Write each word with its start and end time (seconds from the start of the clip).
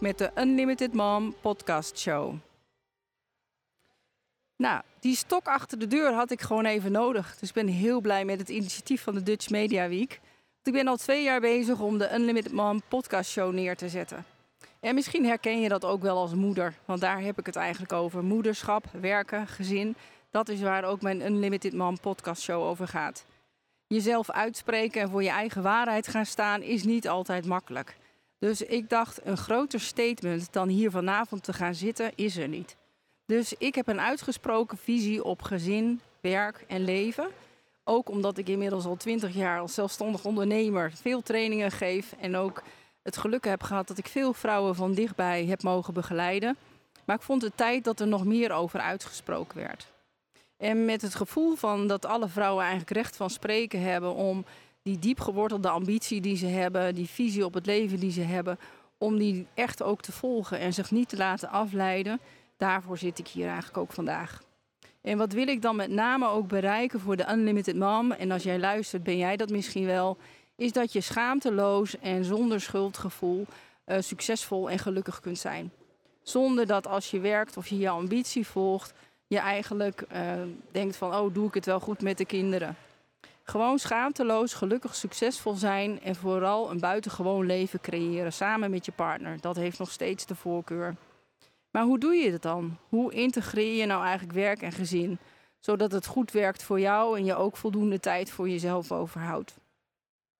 met 0.00 0.18
de 0.18 0.30
Unlimited 0.38 0.92
Mom 0.92 1.34
podcast 1.40 1.98
show. 1.98 2.34
Nou, 4.56 4.82
die 5.00 5.16
stok 5.16 5.46
achter 5.46 5.78
de 5.78 5.86
deur 5.86 6.12
had 6.12 6.30
ik 6.30 6.40
gewoon 6.40 6.64
even 6.64 6.92
nodig. 6.92 7.36
Dus 7.38 7.48
ik 7.48 7.54
ben 7.54 7.66
heel 7.66 8.00
blij 8.00 8.24
met 8.24 8.38
het 8.38 8.48
initiatief 8.48 9.02
van 9.02 9.14
de 9.14 9.22
Dutch 9.22 9.50
Media 9.50 9.88
Week. 9.88 10.20
Ik 10.62 10.72
ben 10.72 10.88
al 10.88 10.96
twee 10.96 11.22
jaar 11.22 11.40
bezig 11.40 11.80
om 11.80 11.98
de 11.98 12.14
Unlimited 12.14 12.52
Mom 12.52 12.80
podcast 12.88 13.30
show 13.30 13.52
neer 13.52 13.76
te 13.76 13.88
zetten. 13.88 14.24
En 14.80 14.94
misschien 14.94 15.26
herken 15.26 15.60
je 15.60 15.68
dat 15.68 15.84
ook 15.84 16.02
wel 16.02 16.16
als 16.16 16.34
moeder, 16.34 16.74
want 16.84 17.00
daar 17.00 17.20
heb 17.20 17.38
ik 17.38 17.46
het 17.46 17.56
eigenlijk 17.56 17.92
over. 17.92 18.24
Moederschap, 18.24 18.84
werken, 19.00 19.46
gezin. 19.46 19.96
Dat 20.30 20.48
is 20.48 20.60
waar 20.60 20.84
ook 20.84 21.02
mijn 21.02 21.26
Unlimited 21.26 21.72
Mom 21.72 22.00
podcast 22.00 22.42
show 22.42 22.62
over 22.62 22.88
gaat. 22.88 23.24
Jezelf 23.86 24.30
uitspreken 24.30 25.00
en 25.00 25.10
voor 25.10 25.22
je 25.22 25.30
eigen 25.30 25.62
waarheid 25.62 26.08
gaan 26.08 26.26
staan 26.26 26.62
is 26.62 26.84
niet 26.84 27.08
altijd 27.08 27.46
makkelijk. 27.46 27.96
Dus 28.40 28.62
ik 28.62 28.88
dacht, 28.88 29.20
een 29.24 29.36
groter 29.36 29.80
statement 29.80 30.52
dan 30.52 30.68
hier 30.68 30.90
vanavond 30.90 31.42
te 31.42 31.52
gaan 31.52 31.74
zitten 31.74 32.12
is 32.14 32.36
er 32.36 32.48
niet. 32.48 32.76
Dus 33.26 33.52
ik 33.52 33.74
heb 33.74 33.88
een 33.88 34.00
uitgesproken 34.00 34.78
visie 34.78 35.24
op 35.24 35.42
gezin, 35.42 36.00
werk 36.20 36.64
en 36.68 36.84
leven. 36.84 37.28
Ook 37.84 38.08
omdat 38.08 38.38
ik 38.38 38.48
inmiddels 38.48 38.84
al 38.84 38.96
twintig 38.96 39.34
jaar 39.34 39.60
als 39.60 39.74
zelfstandig 39.74 40.24
ondernemer 40.24 40.92
veel 40.94 41.22
trainingen 41.22 41.70
geef. 41.70 42.14
En 42.20 42.36
ook 42.36 42.62
het 43.02 43.16
geluk 43.16 43.44
heb 43.44 43.62
gehad 43.62 43.88
dat 43.88 43.98
ik 43.98 44.06
veel 44.06 44.32
vrouwen 44.32 44.74
van 44.74 44.94
dichtbij 44.94 45.44
heb 45.44 45.62
mogen 45.62 45.94
begeleiden. 45.94 46.56
Maar 47.04 47.16
ik 47.16 47.22
vond 47.22 47.42
het 47.42 47.56
tijd 47.56 47.84
dat 47.84 48.00
er 48.00 48.06
nog 48.06 48.24
meer 48.24 48.52
over 48.52 48.80
uitgesproken 48.80 49.56
werd. 49.56 49.86
En 50.56 50.84
met 50.84 51.02
het 51.02 51.14
gevoel 51.14 51.56
van 51.56 51.86
dat 51.86 52.06
alle 52.06 52.28
vrouwen 52.28 52.62
eigenlijk 52.62 52.92
recht 52.92 53.16
van 53.16 53.30
spreken 53.30 53.82
hebben 53.82 54.14
om 54.14 54.44
die 54.82 54.98
diep 54.98 55.20
gewortelde 55.20 55.68
ambitie 55.68 56.20
die 56.20 56.36
ze 56.36 56.46
hebben, 56.46 56.94
die 56.94 57.08
visie 57.08 57.44
op 57.44 57.54
het 57.54 57.66
leven 57.66 58.00
die 58.00 58.12
ze 58.12 58.20
hebben, 58.20 58.58
om 58.98 59.18
die 59.18 59.46
echt 59.54 59.82
ook 59.82 60.00
te 60.00 60.12
volgen 60.12 60.58
en 60.58 60.72
zich 60.72 60.90
niet 60.90 61.08
te 61.08 61.16
laten 61.16 61.48
afleiden. 61.48 62.20
Daarvoor 62.56 62.98
zit 62.98 63.18
ik 63.18 63.28
hier 63.28 63.46
eigenlijk 63.46 63.78
ook 63.78 63.92
vandaag. 63.92 64.42
En 65.00 65.18
wat 65.18 65.32
wil 65.32 65.48
ik 65.48 65.62
dan 65.62 65.76
met 65.76 65.90
name 65.90 66.28
ook 66.28 66.48
bereiken 66.48 67.00
voor 67.00 67.16
de 67.16 67.32
Unlimited 67.32 67.76
Mom? 67.76 68.12
En 68.12 68.30
als 68.30 68.42
jij 68.42 68.58
luistert, 68.58 69.02
ben 69.02 69.16
jij 69.16 69.36
dat 69.36 69.50
misschien 69.50 69.86
wel. 69.86 70.16
Is 70.56 70.72
dat 70.72 70.92
je 70.92 71.00
schaamteloos 71.00 71.98
en 71.98 72.24
zonder 72.24 72.60
schuldgevoel 72.60 73.46
uh, 73.86 73.96
succesvol 74.00 74.70
en 74.70 74.78
gelukkig 74.78 75.20
kunt 75.20 75.38
zijn. 75.38 75.72
Zonder 76.22 76.66
dat 76.66 76.86
als 76.86 77.10
je 77.10 77.20
werkt 77.20 77.56
of 77.56 77.66
je 77.66 77.78
je 77.78 77.88
ambitie 77.88 78.46
volgt, 78.46 78.92
je 79.26 79.38
eigenlijk 79.38 80.04
uh, 80.12 80.32
denkt 80.70 80.96
van, 80.96 81.14
oh, 81.14 81.34
doe 81.34 81.46
ik 81.46 81.54
het 81.54 81.66
wel 81.66 81.80
goed 81.80 82.02
met 82.02 82.18
de 82.18 82.24
kinderen. 82.24 82.76
Gewoon 83.50 83.78
schaamteloos, 83.78 84.54
gelukkig, 84.54 84.94
succesvol 84.94 85.54
zijn 85.54 86.00
en 86.02 86.16
vooral 86.16 86.70
een 86.70 86.80
buitengewoon 86.80 87.46
leven 87.46 87.80
creëren 87.80 88.32
samen 88.32 88.70
met 88.70 88.84
je 88.84 88.92
partner. 88.92 89.40
Dat 89.40 89.56
heeft 89.56 89.78
nog 89.78 89.90
steeds 89.90 90.26
de 90.26 90.34
voorkeur. 90.34 90.96
Maar 91.70 91.82
hoe 91.82 91.98
doe 91.98 92.14
je 92.14 92.30
het 92.30 92.42
dan? 92.42 92.76
Hoe 92.88 93.12
integreer 93.12 93.76
je 93.76 93.86
nou 93.86 94.02
eigenlijk 94.04 94.32
werk 94.32 94.62
en 94.62 94.72
gezin? 94.72 95.18
Zodat 95.58 95.92
het 95.92 96.06
goed 96.06 96.30
werkt 96.30 96.62
voor 96.62 96.80
jou 96.80 97.18
en 97.18 97.24
je 97.24 97.34
ook 97.34 97.56
voldoende 97.56 98.00
tijd 98.00 98.30
voor 98.30 98.48
jezelf 98.48 98.92
overhoudt. 98.92 99.56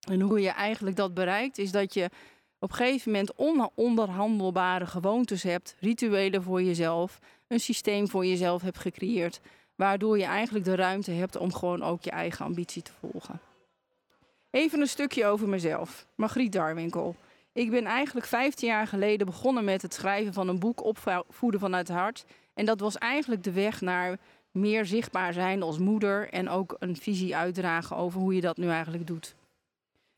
En 0.09 0.21
hoe 0.21 0.41
je 0.41 0.51
eigenlijk 0.51 0.97
dat 0.97 1.15
bereikt, 1.15 1.59
is 1.59 1.71
dat 1.71 1.95
je 1.95 2.11
op 2.59 2.71
een 2.71 2.77
gegeven 2.77 3.13
moment 3.13 3.33
ononderhandelbare 3.75 4.87
gewoontes 4.87 5.43
hebt, 5.43 5.77
rituelen 5.81 6.43
voor 6.43 6.63
jezelf, 6.63 7.19
een 7.47 7.61
systeem 7.61 8.09
voor 8.09 8.27
jezelf 8.27 8.63
hebt 8.63 8.79
gecreëerd 8.79 9.41
Waardoor 9.81 10.19
je 10.19 10.25
eigenlijk 10.25 10.65
de 10.65 10.75
ruimte 10.75 11.11
hebt 11.11 11.37
om 11.37 11.53
gewoon 11.53 11.83
ook 11.83 12.03
je 12.03 12.11
eigen 12.11 12.45
ambitie 12.45 12.83
te 12.83 12.91
volgen. 13.01 13.41
Even 14.51 14.81
een 14.81 14.87
stukje 14.87 15.27
over 15.27 15.49
mezelf. 15.49 16.07
Margriet 16.15 16.53
Darwinkel. 16.53 17.17
Ik 17.53 17.71
ben 17.71 17.85
eigenlijk 17.85 18.27
15 18.27 18.69
jaar 18.69 18.87
geleden 18.87 19.27
begonnen 19.27 19.65
met 19.65 19.83
het 19.83 19.95
schrijven 19.95 20.33
van 20.33 20.49
een 20.49 20.59
boek 20.59 20.85
Opvoeden 20.85 21.61
vanuit 21.61 21.89
het 21.89 21.97
hart. 21.97 22.25
En 22.55 22.65
dat 22.65 22.81
was 22.81 22.99
eigenlijk 22.99 23.45
de 23.45 23.53
weg 23.53 23.81
naar 23.81 24.19
meer 24.51 24.87
zichtbaar 24.87 25.33
zijn 25.33 25.63
als 25.63 25.79
moeder 25.79 26.29
en 26.29 26.49
ook 26.49 26.77
een 26.79 26.97
visie 26.97 27.37
uitdragen 27.37 27.97
over 27.97 28.21
hoe 28.21 28.35
je 28.35 28.41
dat 28.41 28.57
nu 28.57 28.69
eigenlijk 28.69 29.07
doet. 29.07 29.35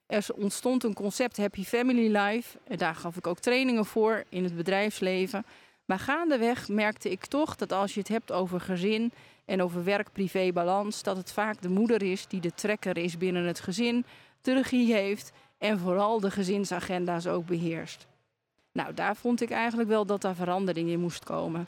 Er 0.07 0.27
ontstond 0.35 0.85
een 0.85 0.95
concept 0.95 1.37
Happy 1.37 1.65
Family 1.65 2.17
Life. 2.17 2.59
En 2.65 2.77
daar 2.77 2.95
gaf 2.95 3.17
ik 3.17 3.27
ook 3.27 3.39
trainingen 3.39 3.85
voor 3.85 4.25
in 4.29 4.45
het 4.45 4.57
bedrijfsleven. 4.57 5.45
Maar 5.93 6.01
gaandeweg 6.01 6.69
merkte 6.69 7.11
ik 7.11 7.27
toch 7.27 7.57
dat 7.57 7.73
als 7.73 7.95
je 7.95 8.01
het 8.01 8.09
hebt 8.09 8.33
over 8.33 8.61
gezin 8.61 9.13
en 9.45 9.63
over 9.63 9.85
werk-privé-balans, 9.85 11.03
dat 11.03 11.17
het 11.17 11.33
vaak 11.33 11.61
de 11.61 11.69
moeder 11.69 12.03
is 12.03 12.27
die 12.27 12.41
de 12.41 12.55
trekker 12.55 12.97
is 12.97 13.19
binnen 13.19 13.45
het 13.45 13.61
gezin, 13.61 14.05
de 14.41 14.55
regie 14.55 14.95
heeft 14.95 15.33
en 15.59 15.79
vooral 15.79 16.21
de 16.21 16.31
gezinsagenda's 16.31 17.27
ook 17.27 17.47
beheerst. 17.47 18.07
Nou, 18.73 18.95
daar 18.95 19.17
vond 19.17 19.41
ik 19.41 19.51
eigenlijk 19.51 19.89
wel 19.89 20.07
dat 20.07 20.21
daar 20.21 20.35
verandering 20.35 20.89
in 20.89 21.01
moest 21.01 21.25
komen. 21.25 21.67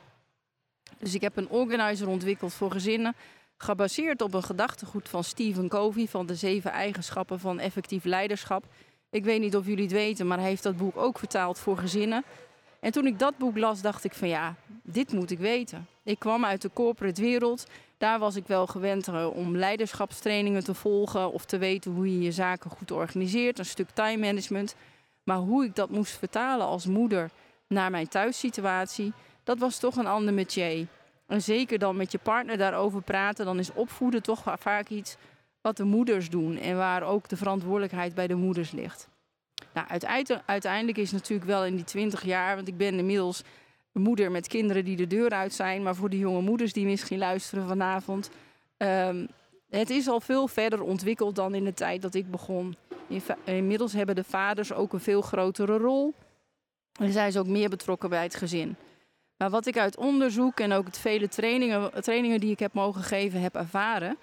Dus 0.99 1.15
ik 1.15 1.21
heb 1.21 1.37
een 1.37 1.49
organizer 1.49 2.09
ontwikkeld 2.09 2.53
voor 2.53 2.71
gezinnen, 2.71 3.15
gebaseerd 3.57 4.23
op 4.23 4.35
een 4.35 4.43
gedachtegoed 4.43 5.09
van 5.09 5.25
Stephen 5.25 5.69
Covey 5.69 6.07
van 6.07 6.27
de 6.27 6.35
zeven 6.35 6.71
eigenschappen 6.71 7.41
van 7.41 7.59
effectief 7.59 8.05
leiderschap. 8.05 8.65
Ik 9.11 9.25
weet 9.25 9.41
niet 9.41 9.57
of 9.57 9.67
jullie 9.67 9.85
het 9.85 9.93
weten, 9.93 10.27
maar 10.27 10.39
hij 10.39 10.49
heeft 10.49 10.63
dat 10.63 10.77
boek 10.77 10.97
ook 10.97 11.19
vertaald 11.19 11.59
voor 11.59 11.79
gezinnen. 11.79 12.25
En 12.85 12.93
toen 12.93 13.07
ik 13.07 13.19
dat 13.19 13.39
boek 13.39 13.59
las, 13.59 13.81
dacht 13.81 14.05
ik 14.05 14.15
van 14.15 14.29
ja, 14.29 14.55
dit 14.83 15.13
moet 15.13 15.31
ik 15.31 15.39
weten. 15.39 15.87
Ik 16.03 16.19
kwam 16.19 16.45
uit 16.45 16.63
de 16.63 16.71
corporate 16.73 17.21
wereld. 17.21 17.67
Daar 17.99 18.19
was 18.19 18.37
ik 18.37 18.47
wel 18.47 18.67
gewend 18.67 19.09
eh, 19.09 19.37
om 19.37 19.57
leiderschapstrainingen 19.57 20.65
te 20.65 20.75
volgen 20.75 21.33
of 21.33 21.45
te 21.45 21.59
weten 21.59 21.93
hoe 21.93 22.13
je 22.13 22.21
je 22.21 22.33
zaken 22.33 22.71
goed 22.71 22.91
organiseert, 22.91 23.59
een 23.59 23.65
stuk 23.65 23.91
time 23.91 24.27
management. 24.27 24.75
Maar 25.23 25.37
hoe 25.37 25.65
ik 25.65 25.75
dat 25.75 25.91
moest 25.91 26.19
vertalen 26.19 26.67
als 26.67 26.87
moeder 26.87 27.31
naar 27.69 27.91
mijn 27.91 28.09
thuissituatie, 28.09 29.13
dat 29.45 29.59
was 29.59 29.79
toch 29.79 29.97
een 29.97 30.07
ander 30.07 30.35
metier. 30.35 30.87
En 31.27 31.43
zeker 31.43 31.79
dan 31.79 31.97
met 31.97 32.13
je 32.13 32.19
partner 32.19 32.59
daarover 32.59 33.03
praten, 33.03 33.45
dan 33.45 33.59
is 33.59 33.73
opvoeden 33.73 34.23
toch 34.23 34.43
vaak 34.59 34.89
iets 34.89 35.17
wat 35.61 35.77
de 35.77 35.85
moeders 35.85 36.31
doen 36.31 36.59
en 36.59 36.77
waar 36.77 37.03
ook 37.03 37.29
de 37.29 37.37
verantwoordelijkheid 37.37 38.15
bij 38.15 38.27
de 38.27 38.35
moeders 38.35 38.71
ligt. 38.71 39.09
Nou, 39.73 39.87
uiteindelijk 40.47 40.99
is 40.99 41.13
natuurlijk 41.13 41.49
wel 41.49 41.65
in 41.65 41.75
die 41.75 41.85
20 41.85 42.25
jaar, 42.25 42.55
want 42.55 42.69
ik 42.69 42.77
ben 42.77 42.99
inmiddels 42.99 43.43
moeder 43.93 44.31
met 44.31 44.49
kinderen 44.49 44.85
die 44.85 44.97
de 44.97 45.07
deur 45.07 45.31
uit 45.31 45.53
zijn, 45.53 45.83
maar 45.83 45.95
voor 45.95 46.11
de 46.11 46.19
jonge 46.19 46.41
moeders 46.41 46.73
die 46.73 46.87
misschien 46.87 47.19
luisteren 47.19 47.69
vanavond. 47.69 48.31
Um, 48.77 49.29
het 49.71 49.91
is 49.91 50.09
al 50.09 50.21
veel 50.21 50.49
verder 50.49 50.83
ontwikkeld 50.83 51.35
dan 51.35 51.55
in 51.55 51.65
de 51.65 51.75
tijd 51.75 52.03
dat 52.03 52.15
ik 52.15 52.31
begon. 52.31 52.77
Inmiddels 53.45 53.93
hebben 53.93 54.15
de 54.15 54.25
vaders 54.25 54.73
ook 54.73 54.93
een 54.93 55.01
veel 55.01 55.23
grotere 55.23 55.77
rol. 55.77 56.15
En 57.01 57.13
zijn 57.13 57.33
ze 57.33 57.39
ook 57.39 57.47
meer 57.47 57.69
betrokken 57.69 58.11
bij 58.11 58.23
het 58.23 58.35
gezin. 58.35 58.77
Maar 59.37 59.51
wat 59.51 59.67
ik 59.67 59.79
uit 59.79 59.97
onderzoek 59.97 60.61
en 60.61 60.73
ook 60.73 60.87
het 60.87 60.99
vele 60.99 61.29
trainingen, 61.29 62.03
trainingen 62.03 62.41
die 62.41 62.51
ik 62.51 62.59
heb 62.59 62.73
mogen 62.73 63.03
geven 63.03 63.41
heb 63.41 63.55
ervaren, 63.55 64.17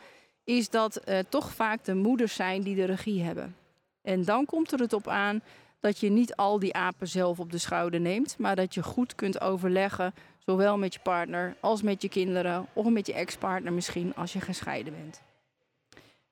is 0.44 0.70
dat 0.70 1.02
uh, 1.06 1.20
toch 1.30 1.52
vaak 1.52 1.84
de 1.84 1.96
moeders 1.96 2.36
zijn 2.36 2.62
die 2.62 2.76
de 2.76 2.86
regie 2.86 3.24
hebben. 3.24 3.56
En 4.02 4.24
dan 4.24 4.46
komt 4.46 4.72
er 4.72 4.80
het 4.80 4.94
op 4.94 5.08
aan 5.08 5.42
dat 5.80 6.00
je 6.00 6.10
niet 6.10 6.36
al 6.36 6.60
die 6.60 6.74
apen 6.74 7.08
zelf 7.08 7.40
op 7.40 7.52
de 7.52 7.58
schouder 7.58 8.00
neemt, 8.00 8.36
maar 8.38 8.56
dat 8.56 8.74
je 8.74 8.84
goed 8.84 9.16
kunt 9.16 9.42
overleggen, 9.42 10.14
zowel 10.46 10.78
met 10.78 10.94
je 10.94 11.00
partner 11.00 11.56
als 11.60 11.82
met 11.82 12.02
je 12.02 12.10
kinderen 12.10 12.68
of 12.74 12.90
met 12.90 13.08
je 13.08 13.14
ex-partner 13.14 13.74
misschien 13.74 14.16
als 14.16 14.34
je 14.34 14.42
gescheiden 14.42 14.94
bent. 14.94 15.22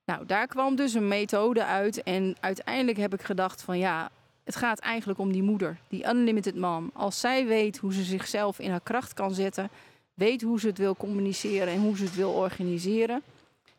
Nou, 0.06 0.26
daar 0.26 0.48
kwam 0.48 0.76
dus 0.76 0.94
een 0.94 1.08
methode 1.08 1.66
uit 1.66 2.04
en 2.04 2.36
uiteindelijk 2.40 2.98
heb 2.98 3.14
ik 3.14 3.22
gedacht 3.22 3.62
van 3.62 3.78
ja, 3.78 4.10
het 4.44 4.56
gaat 4.56 4.80
eigenlijk 4.80 5.20
om 5.20 5.32
die 5.32 5.44
moeder, 5.44 5.78
die 5.88 6.08
unlimited 6.08 6.56
mom. 6.56 6.90
Als 6.94 7.20
zij 7.20 7.46
weet 7.46 7.78
hoe 7.78 7.94
ze 7.94 8.04
zichzelf 8.04 8.60
in 8.60 8.70
haar 8.70 8.82
kracht 8.84 9.14
kan 9.14 9.34
zetten, 9.34 9.70
weet 10.14 10.42
hoe 10.42 10.60
ze 10.60 10.68
het 10.68 10.78
wil 10.78 10.96
communiceren 10.96 11.68
en 11.68 11.80
hoe 11.80 11.98
ze 11.98 12.04
het 12.04 12.16
wil 12.16 12.32
organiseren, 12.32 13.22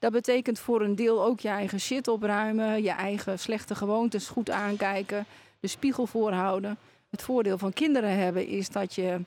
dat 0.01 0.13
betekent 0.13 0.59
voor 0.59 0.83
een 0.83 0.95
deel 0.95 1.25
ook 1.25 1.41
je 1.41 1.49
eigen 1.49 1.81
shit 1.81 2.09
opruimen, 2.09 2.83
je 2.83 2.91
eigen 2.91 3.39
slechte 3.39 3.75
gewoontes 3.75 4.29
goed 4.29 4.51
aankijken, 4.51 5.27
de 5.61 5.69
spiegel 5.69 6.07
voorhouden. 6.07 6.79
Het 7.11 7.23
voordeel 7.23 7.59
van 7.59 7.73
kinderen 7.73 8.19
hebben 8.19 8.47
is 8.47 8.69
dat 8.69 8.95
je 8.95 9.21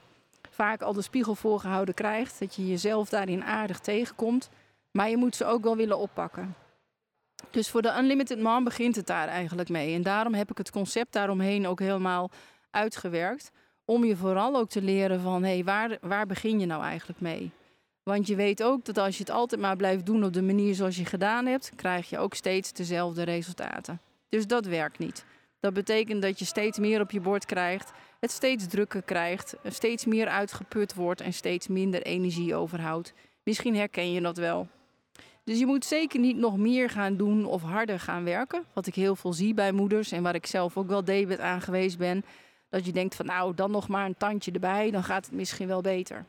vaak 0.49 0.81
al 0.81 0.93
de 0.93 1.01
spiegel 1.01 1.35
voorgehouden 1.35 1.93
krijgt, 1.93 2.39
dat 2.39 2.55
je 2.55 2.67
jezelf 2.67 3.09
daarin 3.09 3.43
aardig 3.43 3.79
tegenkomt, 3.79 4.49
maar 4.91 5.09
je 5.09 5.17
moet 5.17 5.35
ze 5.35 5.45
ook 5.45 5.63
wel 5.63 5.75
willen 5.75 5.97
oppakken. 5.97 6.55
Dus 7.51 7.69
voor 7.69 7.81
de 7.81 7.95
Unlimited 7.97 8.39
Mom 8.39 8.63
begint 8.63 8.95
het 8.95 9.07
daar 9.07 9.27
eigenlijk 9.27 9.69
mee. 9.69 9.95
En 9.95 10.01
daarom 10.01 10.33
heb 10.33 10.51
ik 10.51 10.57
het 10.57 10.71
concept 10.71 11.13
daaromheen 11.13 11.67
ook 11.67 11.79
helemaal 11.79 12.29
uitgewerkt. 12.71 13.51
Om 13.85 14.03
je 14.03 14.15
vooral 14.15 14.55
ook 14.55 14.69
te 14.69 14.81
leren 14.81 15.21
van, 15.21 15.43
hé, 15.43 15.53
hey, 15.53 15.63
waar, 15.63 15.97
waar 16.01 16.25
begin 16.25 16.59
je 16.59 16.65
nou 16.65 16.83
eigenlijk 16.83 17.21
mee? 17.21 17.51
Want 18.03 18.27
je 18.27 18.35
weet 18.35 18.63
ook 18.63 18.85
dat 18.85 18.97
als 18.97 19.17
je 19.17 19.23
het 19.23 19.31
altijd 19.31 19.61
maar 19.61 19.75
blijft 19.75 20.05
doen 20.05 20.23
op 20.23 20.33
de 20.33 20.41
manier 20.41 20.75
zoals 20.75 20.95
je 20.95 21.05
gedaan 21.05 21.45
hebt, 21.45 21.71
krijg 21.75 22.09
je 22.09 22.17
ook 22.17 22.33
steeds 22.33 22.73
dezelfde 22.73 23.23
resultaten. 23.23 24.01
Dus 24.29 24.47
dat 24.47 24.65
werkt 24.65 24.99
niet. 24.99 25.25
Dat 25.59 25.73
betekent 25.73 26.21
dat 26.21 26.39
je 26.39 26.45
steeds 26.45 26.77
meer 26.77 27.01
op 27.01 27.11
je 27.11 27.19
bord 27.19 27.45
krijgt, 27.45 27.91
het 28.19 28.31
steeds 28.31 28.67
drukker 28.67 29.01
krijgt, 29.01 29.55
steeds 29.63 30.05
meer 30.05 30.27
uitgeput 30.27 30.93
wordt 30.93 31.21
en 31.21 31.33
steeds 31.33 31.67
minder 31.67 32.01
energie 32.01 32.55
overhoudt. 32.55 33.13
Misschien 33.43 33.75
herken 33.75 34.11
je 34.11 34.21
dat 34.21 34.37
wel. 34.37 34.67
Dus 35.43 35.59
je 35.59 35.65
moet 35.65 35.85
zeker 35.85 36.19
niet 36.19 36.37
nog 36.37 36.57
meer 36.57 36.89
gaan 36.89 37.17
doen 37.17 37.45
of 37.45 37.61
harder 37.61 37.99
gaan 37.99 38.23
werken. 38.23 38.63
Wat 38.73 38.87
ik 38.87 38.95
heel 38.95 39.15
veel 39.15 39.33
zie 39.33 39.53
bij 39.53 39.71
moeders 39.71 40.11
en 40.11 40.23
waar 40.23 40.35
ik 40.35 40.45
zelf 40.45 40.77
ook 40.77 40.87
wel 40.87 41.03
David 41.03 41.39
aan 41.39 41.61
geweest 41.61 41.97
ben. 41.97 42.25
Dat 42.69 42.85
je 42.85 42.91
denkt 42.91 43.15
van 43.15 43.25
nou, 43.25 43.53
dan 43.55 43.71
nog 43.71 43.87
maar 43.87 44.05
een 44.05 44.17
tandje 44.17 44.51
erbij, 44.51 44.91
dan 44.91 45.03
gaat 45.03 45.25
het 45.25 45.33
misschien 45.33 45.67
wel 45.67 45.81
beter. 45.81 46.25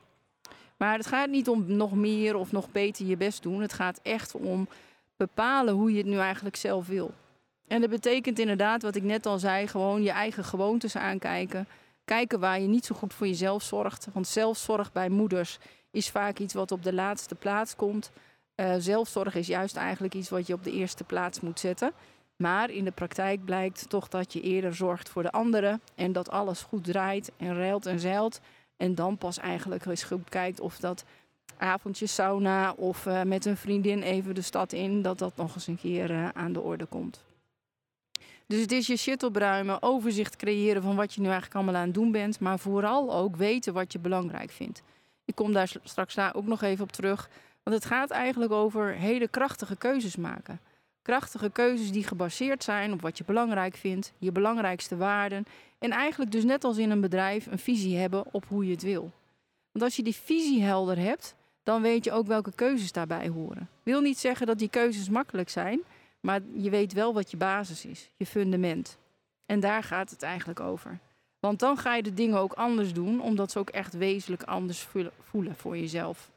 Maar 0.76 0.97
het 0.97 1.06
gaat 1.06 1.29
niet 1.29 1.49
om 1.49 1.65
nog 1.67 1.93
meer 1.93 2.37
of 2.37 2.53
nog 2.53 2.73
beter 2.73 3.06
je 3.06 3.17
best 3.17 3.43
doen. 3.43 3.61
Het 3.61 3.73
gaat 3.73 4.00
echt 4.03 4.35
om 4.35 4.69
bepalen 5.17 5.75
hoe 5.75 5.91
je 5.91 5.99
het 5.99 6.06
nu 6.06 6.19
eigenlijk 6.19 6.56
zelf 6.56 6.87
wil. 6.87 7.11
En 7.67 7.81
dat 7.81 7.91
betekent 7.91 8.38
inderdaad, 8.38 8.82
wat 8.82 8.94
ik 8.94 9.03
net 9.03 9.26
al 9.26 9.38
zei, 9.38 9.67
gewoon 9.67 10.03
je 10.03 10.11
eigen 10.11 10.44
gewoontes 10.44 10.97
aankijken. 10.97 11.67
Kijken 12.05 12.41
waar 12.41 12.61
je 12.61 12.67
niet 12.67 12.85
zo 12.85 12.94
goed 12.94 13.15
voor 13.15 13.26
jezelf 13.26 13.62
zorgt. 13.62 14.09
Want 14.12 14.26
zelfzorg 14.26 14.93
bij 14.93 15.09
moeders 15.09 15.59
is 15.91 16.11
vaak 16.11 16.38
iets 16.38 16.55
wat 16.55 16.73
op 16.73 16.82
de 16.82 16.93
laatste 16.93 17.35
plaats 17.35 17.76
komt. 17.76 18.11
Uh, 18.56 18.75
zelfzorg 18.79 19.35
is 19.35 19.47
juist 19.47 19.76
eigenlijk 19.76 20.15
iets 20.15 20.29
wat 20.29 20.47
je 20.47 20.53
op 20.53 20.65
de 20.65 20.73
eerste 20.73 21.05
plaats 21.05 21.41
moet 21.41 21.61
zetten. 21.61 21.93
Maar 22.37 22.71
in 22.71 22.85
de 22.85 22.91
praktijk 22.91 23.44
blijkt 23.44 23.88
toch 23.88 24.09
dat 24.09 24.32
je 24.32 24.41
eerder 24.41 24.75
zorgt 24.75 25.09
voor 25.09 25.23
de 25.23 25.32
anderen 25.32 25.81
en 25.94 26.12
dat 26.12 26.31
alles 26.31 26.62
goed 26.62 26.85
draait 26.85 27.32
en 27.37 27.56
ruilt 27.56 27.87
en 27.87 28.00
zeilt. 28.00 28.41
En 28.76 28.94
dan 28.94 29.19
pas 29.19 29.38
eigenlijk 29.38 29.85
eens 29.85 30.03
goed 30.03 30.29
kijkt 30.29 30.61
of 30.61 30.79
dat 30.79 31.05
avondje 31.56 32.06
sauna 32.06 32.73
of 32.73 33.06
uh, 33.06 33.23
met 33.23 33.44
een 33.44 33.56
vriendin 33.56 34.03
even 34.03 34.35
de 34.35 34.43
stad 34.43 34.73
in, 34.73 35.03
dat 35.03 35.19
dat 35.19 35.37
nog 35.37 35.55
eens 35.55 35.67
een 35.67 35.79
keer 35.79 36.11
uh, 36.11 36.29
aan 36.29 36.53
de 36.53 36.61
orde 36.61 36.87
komt. 36.87 37.25
Dus 38.47 38.61
het 38.61 38.73
is 38.73 38.87
je 38.87 38.97
shit 38.97 39.23
opruimen, 39.23 39.82
overzicht 39.82 40.37
creëren 40.37 40.82
van 40.82 40.97
wat 40.97 41.15
je 41.15 41.21
nu 41.21 41.26
eigenlijk 41.26 41.56
allemaal 41.56 41.75
aan 41.75 41.87
het 41.87 41.94
doen 41.94 42.11
bent, 42.12 42.41
maar 42.41 42.59
vooral 42.59 43.15
ook 43.15 43.37
weten 43.37 43.73
wat 43.73 43.93
je 43.93 43.99
belangrijk 43.99 44.50
vindt. 44.50 44.82
Ik 45.25 45.35
kom 45.35 45.53
daar 45.53 45.73
straks 45.82 46.15
daar 46.15 46.35
ook 46.35 46.47
nog 46.47 46.62
even 46.62 46.85
op 46.85 46.93
terug, 46.93 47.31
want 47.62 47.76
het 47.76 47.85
gaat 47.85 48.11
eigenlijk 48.11 48.53
over 48.53 48.93
hele 48.93 49.29
krachtige 49.29 49.76
keuzes 49.76 50.17
maken. 50.17 50.61
Krachtige 51.04 51.50
keuzes 51.50 51.92
die 51.92 52.04
gebaseerd 52.04 52.64
zijn 52.64 52.92
op 52.92 53.00
wat 53.00 53.18
je 53.18 53.24
belangrijk 53.24 53.76
vindt, 53.76 54.12
je 54.18 54.32
belangrijkste 54.32 54.96
waarden 54.96 55.46
en 55.78 55.90
eigenlijk 55.90 56.32
dus 56.32 56.44
net 56.44 56.64
als 56.64 56.76
in 56.76 56.90
een 56.90 57.00
bedrijf 57.00 57.46
een 57.46 57.58
visie 57.58 57.96
hebben 57.96 58.24
op 58.30 58.44
hoe 58.48 58.64
je 58.64 58.70
het 58.70 58.82
wil. 58.82 59.10
Want 59.72 59.84
als 59.84 59.96
je 59.96 60.02
die 60.02 60.14
visie 60.14 60.62
helder 60.62 60.98
hebt, 60.98 61.34
dan 61.62 61.82
weet 61.82 62.04
je 62.04 62.12
ook 62.12 62.26
welke 62.26 62.52
keuzes 62.54 62.92
daarbij 62.92 63.28
horen. 63.28 63.68
Wil 63.82 64.00
niet 64.00 64.18
zeggen 64.18 64.46
dat 64.46 64.58
die 64.58 64.68
keuzes 64.68 65.08
makkelijk 65.08 65.48
zijn, 65.48 65.80
maar 66.20 66.40
je 66.54 66.70
weet 66.70 66.92
wel 66.92 67.14
wat 67.14 67.30
je 67.30 67.36
basis 67.36 67.84
is, 67.84 68.10
je 68.16 68.26
fundament. 68.26 68.98
En 69.46 69.60
daar 69.60 69.82
gaat 69.82 70.10
het 70.10 70.22
eigenlijk 70.22 70.60
over. 70.60 70.98
Want 71.38 71.58
dan 71.58 71.76
ga 71.76 71.94
je 71.94 72.02
de 72.02 72.14
dingen 72.14 72.38
ook 72.38 72.52
anders 72.52 72.92
doen, 72.92 73.20
omdat 73.20 73.50
ze 73.50 73.58
ook 73.58 73.70
echt 73.70 73.94
wezenlijk 73.94 74.42
anders 74.42 74.88
voelen 75.22 75.56
voor 75.56 75.76
jezelf. 75.76 76.30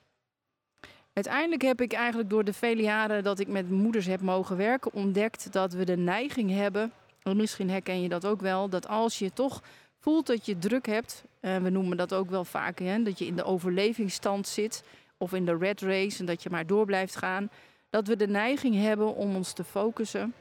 Uiteindelijk 1.17 1.61
heb 1.61 1.81
ik 1.81 1.93
eigenlijk 1.93 2.29
door 2.29 2.43
de 2.43 2.53
vele 2.53 2.81
jaren 2.81 3.23
dat 3.23 3.39
ik 3.39 3.47
met 3.47 3.69
moeders 3.69 4.05
heb 4.05 4.21
mogen 4.21 4.57
werken 4.57 4.93
ontdekt 4.93 5.51
dat 5.51 5.73
we 5.73 5.85
de 5.85 5.97
neiging 5.97 6.51
hebben, 6.51 6.91
en 7.23 7.37
misschien 7.37 7.69
herken 7.69 8.01
je 8.01 8.09
dat 8.09 8.25
ook 8.25 8.41
wel, 8.41 8.69
dat 8.69 8.87
als 8.87 9.19
je 9.19 9.33
toch 9.33 9.61
voelt 9.99 10.27
dat 10.27 10.45
je 10.45 10.57
druk 10.57 10.85
hebt, 10.85 11.23
en 11.39 11.63
we 11.63 11.69
noemen 11.69 11.97
dat 11.97 12.13
ook 12.13 12.29
wel 12.29 12.45
vaak, 12.45 12.79
hè, 12.79 13.03
dat 13.03 13.19
je 13.19 13.25
in 13.25 13.35
de 13.35 13.43
overlevingsstand 13.43 14.47
zit 14.47 14.83
of 15.17 15.33
in 15.33 15.45
de 15.45 15.57
red 15.57 15.81
race 15.81 16.19
en 16.19 16.25
dat 16.25 16.43
je 16.43 16.49
maar 16.49 16.65
door 16.65 16.85
blijft 16.85 17.15
gaan, 17.15 17.49
dat 17.89 18.07
we 18.07 18.15
de 18.15 18.27
neiging 18.27 18.75
hebben 18.75 19.15
om 19.15 19.35
ons 19.35 19.53
te 19.53 19.63
focussen 19.63 20.33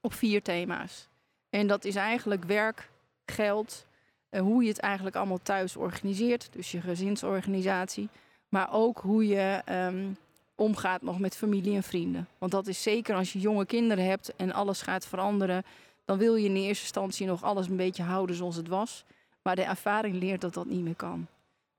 op 0.00 0.14
vier 0.14 0.42
thema's. 0.42 1.08
En 1.50 1.66
dat 1.66 1.84
is 1.84 1.94
eigenlijk 1.94 2.44
werk, 2.44 2.90
geld, 3.24 3.86
hoe 4.30 4.62
je 4.62 4.68
het 4.68 4.78
eigenlijk 4.78 5.16
allemaal 5.16 5.42
thuis 5.42 5.76
organiseert, 5.76 6.48
dus 6.52 6.70
je 6.70 6.80
gezinsorganisatie, 6.80 8.08
maar 8.48 8.72
ook 8.72 8.98
hoe 8.98 9.26
je 9.26 9.62
um, 9.70 10.16
omgaat 10.54 11.02
nog 11.02 11.18
met 11.18 11.36
familie 11.36 11.74
en 11.74 11.82
vrienden. 11.82 12.28
Want 12.38 12.52
dat 12.52 12.66
is 12.66 12.82
zeker 12.82 13.14
als 13.14 13.32
je 13.32 13.38
jonge 13.38 13.66
kinderen 13.66 14.04
hebt 14.04 14.36
en 14.36 14.52
alles 14.52 14.82
gaat 14.82 15.06
veranderen, 15.06 15.64
dan 16.04 16.18
wil 16.18 16.34
je 16.34 16.48
in 16.48 16.56
eerste 16.56 16.82
instantie 16.82 17.26
nog 17.26 17.42
alles 17.42 17.68
een 17.68 17.76
beetje 17.76 18.02
houden 18.02 18.36
zoals 18.36 18.56
het 18.56 18.68
was. 18.68 19.04
Maar 19.42 19.56
de 19.56 19.62
ervaring 19.62 20.16
leert 20.16 20.40
dat 20.40 20.54
dat 20.54 20.66
niet 20.66 20.82
meer 20.82 20.94
kan. 20.94 21.26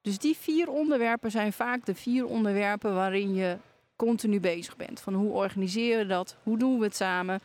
Dus 0.02 0.18
die 0.18 0.38
vier 0.38 0.70
onderwerpen 0.70 1.32
zijn 1.32 1.54
vaak 1.54 1.86
de 1.86 1.96
vier 1.96 2.26
onderwerpen 2.26 2.94
waarin 2.94 3.34
je 3.34 3.58
continu 3.96 4.40
bezig 4.40 4.76
bent. 4.76 5.00
Van 5.00 5.14
hoe 5.14 5.32
organiseren 5.32 6.00
we 6.00 6.06
dat? 6.06 6.36
Hoe 6.44 6.58
doen 6.58 6.80
we 6.80 6.86
het 6.86 6.96
samen? 6.96 7.40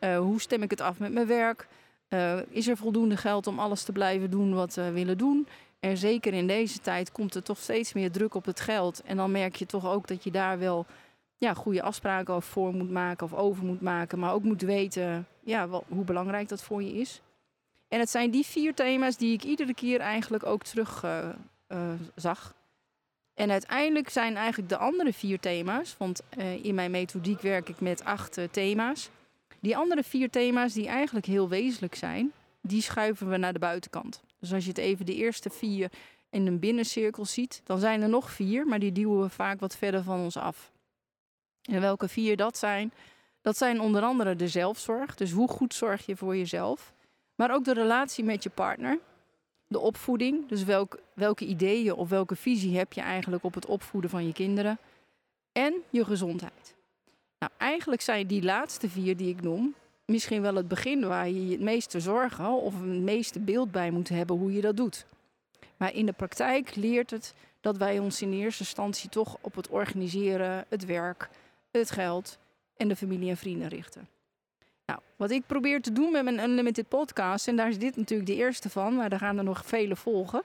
Uh, 0.00 0.18
hoe 0.18 0.40
stem 0.40 0.62
ik 0.62 0.70
het 0.70 0.80
af 0.80 0.98
met 0.98 1.12
mijn 1.12 1.26
werk? 1.26 1.66
Uh, 2.08 2.38
is 2.48 2.68
er 2.68 2.76
voldoende 2.76 3.16
geld 3.16 3.46
om 3.46 3.58
alles 3.58 3.82
te 3.82 3.92
blijven 3.92 4.30
doen 4.30 4.54
wat 4.54 4.74
we 4.74 4.90
willen 4.90 5.18
doen? 5.18 5.46
En 5.84 5.96
zeker 5.96 6.32
in 6.32 6.46
deze 6.46 6.80
tijd 6.80 7.12
komt 7.12 7.34
er 7.34 7.42
toch 7.42 7.58
steeds 7.58 7.92
meer 7.92 8.10
druk 8.10 8.34
op 8.34 8.44
het 8.44 8.60
geld. 8.60 9.02
En 9.02 9.16
dan 9.16 9.30
merk 9.30 9.56
je 9.56 9.66
toch 9.66 9.86
ook 9.86 10.06
dat 10.06 10.24
je 10.24 10.30
daar 10.30 10.58
wel 10.58 10.86
ja, 11.36 11.54
goede 11.54 11.82
afspraken 11.82 12.34
over 12.34 12.50
voor 12.50 12.74
moet 12.74 12.90
maken 12.90 13.26
of 13.26 13.34
over 13.34 13.64
moet 13.64 13.80
maken. 13.80 14.18
Maar 14.18 14.32
ook 14.32 14.42
moet 14.42 14.62
weten 14.62 15.26
ja, 15.40 15.68
hoe 15.68 16.04
belangrijk 16.04 16.48
dat 16.48 16.62
voor 16.62 16.82
je 16.82 16.92
is. 16.92 17.20
En 17.88 17.98
het 17.98 18.10
zijn 18.10 18.30
die 18.30 18.44
vier 18.44 18.74
thema's 18.74 19.16
die 19.16 19.32
ik 19.32 19.44
iedere 19.44 19.74
keer 19.74 20.00
eigenlijk 20.00 20.46
ook 20.46 20.62
terug 20.62 21.02
uh, 21.04 21.28
uh, 21.68 21.78
zag. 22.14 22.54
En 23.34 23.50
uiteindelijk 23.50 24.08
zijn 24.08 24.36
eigenlijk 24.36 24.68
de 24.68 24.76
andere 24.76 25.12
vier 25.12 25.40
thema's, 25.40 25.94
want 25.98 26.22
uh, 26.38 26.64
in 26.64 26.74
mijn 26.74 26.90
methodiek 26.90 27.40
werk 27.40 27.68
ik 27.68 27.80
met 27.80 28.04
acht 28.04 28.38
thema's. 28.50 29.10
Die 29.60 29.76
andere 29.76 30.02
vier 30.02 30.30
thema's 30.30 30.72
die 30.72 30.86
eigenlijk 30.86 31.26
heel 31.26 31.48
wezenlijk 31.48 31.94
zijn, 31.94 32.32
die 32.60 32.82
schuiven 32.82 33.28
we 33.28 33.36
naar 33.36 33.52
de 33.52 33.58
buitenkant. 33.58 34.22
Dus 34.44 34.52
als 34.52 34.64
je 34.64 34.68
het 34.68 34.78
even 34.78 35.06
de 35.06 35.14
eerste 35.14 35.50
vier 35.50 35.90
in 36.30 36.46
een 36.46 36.58
binnencirkel 36.58 37.24
ziet, 37.24 37.60
dan 37.64 37.78
zijn 37.78 38.02
er 38.02 38.08
nog 38.08 38.30
vier, 38.30 38.66
maar 38.66 38.78
die 38.78 38.92
duwen 38.92 39.20
we 39.20 39.28
vaak 39.28 39.60
wat 39.60 39.76
verder 39.76 40.02
van 40.02 40.20
ons 40.20 40.36
af. 40.36 40.72
En 41.62 41.80
welke 41.80 42.08
vier 42.08 42.36
dat 42.36 42.56
zijn? 42.56 42.92
Dat 43.40 43.56
zijn 43.56 43.80
onder 43.80 44.02
andere 44.02 44.36
de 44.36 44.48
zelfzorg. 44.48 45.14
Dus 45.14 45.30
hoe 45.30 45.48
goed 45.48 45.74
zorg 45.74 46.06
je 46.06 46.16
voor 46.16 46.36
jezelf? 46.36 46.92
Maar 47.34 47.54
ook 47.54 47.64
de 47.64 47.72
relatie 47.72 48.24
met 48.24 48.42
je 48.42 48.50
partner. 48.50 48.98
De 49.66 49.78
opvoeding. 49.78 50.48
Dus 50.48 50.64
welk, 50.64 50.98
welke 51.14 51.46
ideeën 51.46 51.94
of 51.94 52.08
welke 52.08 52.36
visie 52.36 52.76
heb 52.76 52.92
je 52.92 53.00
eigenlijk 53.00 53.44
op 53.44 53.54
het 53.54 53.66
opvoeden 53.66 54.10
van 54.10 54.26
je 54.26 54.32
kinderen? 54.32 54.78
En 55.52 55.74
je 55.90 56.04
gezondheid. 56.04 56.74
Nou, 57.38 57.52
eigenlijk 57.56 58.02
zijn 58.02 58.26
die 58.26 58.42
laatste 58.42 58.88
vier 58.88 59.16
die 59.16 59.28
ik 59.28 59.42
noem, 59.42 59.74
misschien 60.06 60.42
wel 60.42 60.54
het 60.54 60.68
begin 60.68 61.06
waar 61.06 61.28
je 61.28 61.50
het 61.50 61.60
meeste 61.60 62.00
zorgen 62.00 62.52
of 62.52 62.74
het 62.74 62.84
meeste 62.84 63.40
beeld 63.40 63.70
bij 63.70 63.90
moet 63.90 64.08
hebben 64.08 64.36
hoe 64.36 64.52
je 64.52 64.60
dat 64.60 64.76
doet. 64.76 65.06
Maar 65.76 65.94
in 65.94 66.06
de 66.06 66.12
praktijk 66.12 66.74
leert 66.74 67.10
het 67.10 67.34
dat 67.60 67.76
wij 67.76 67.98
ons 67.98 68.22
in 68.22 68.32
eerste 68.32 68.62
instantie 68.62 69.10
toch 69.10 69.36
op 69.40 69.54
het 69.54 69.68
organiseren, 69.68 70.64
het 70.68 70.84
werk, 70.84 71.28
het 71.70 71.90
geld 71.90 72.38
en 72.76 72.88
de 72.88 72.96
familie 72.96 73.30
en 73.30 73.36
vrienden 73.36 73.68
richten. 73.68 74.08
Nou, 74.86 75.00
wat 75.16 75.30
ik 75.30 75.46
probeer 75.46 75.80
te 75.80 75.92
doen 75.92 76.12
met 76.12 76.24
mijn 76.24 76.38
Unlimited 76.38 76.88
podcast, 76.88 77.48
en 77.48 77.56
daar 77.56 77.68
is 77.68 77.78
dit 77.78 77.96
natuurlijk 77.96 78.28
de 78.28 78.36
eerste 78.36 78.70
van, 78.70 78.94
maar 78.94 79.12
er 79.12 79.18
gaan 79.18 79.38
er 79.38 79.44
nog 79.44 79.66
vele 79.66 79.96
volgen, 79.96 80.42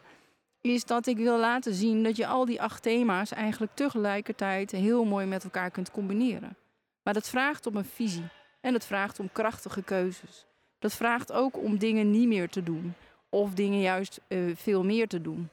is 0.61 0.85
dat 0.85 1.07
ik 1.07 1.17
wil 1.17 1.39
laten 1.39 1.73
zien 1.73 2.03
dat 2.03 2.15
je 2.15 2.27
al 2.27 2.45
die 2.45 2.61
acht 2.61 2.83
thema's 2.83 3.31
eigenlijk 3.31 3.75
tegelijkertijd 3.75 4.71
heel 4.71 5.05
mooi 5.05 5.25
met 5.25 5.43
elkaar 5.43 5.71
kunt 5.71 5.91
combineren. 5.91 6.55
Maar 7.03 7.13
dat 7.13 7.29
vraagt 7.29 7.65
om 7.65 7.75
een 7.75 7.85
visie. 7.85 8.27
En 8.61 8.73
het 8.73 8.85
vraagt 8.85 9.19
om 9.19 9.31
krachtige 9.31 9.83
keuzes. 9.83 10.45
Dat 10.79 10.93
vraagt 10.93 11.31
ook 11.31 11.57
om 11.57 11.77
dingen 11.77 12.11
niet 12.11 12.27
meer 12.27 12.49
te 12.49 12.63
doen. 12.63 12.93
Of 13.29 13.53
dingen 13.53 13.81
juist 13.81 14.19
uh, 14.27 14.55
veel 14.55 14.83
meer 14.83 15.07
te 15.07 15.21
doen. 15.21 15.49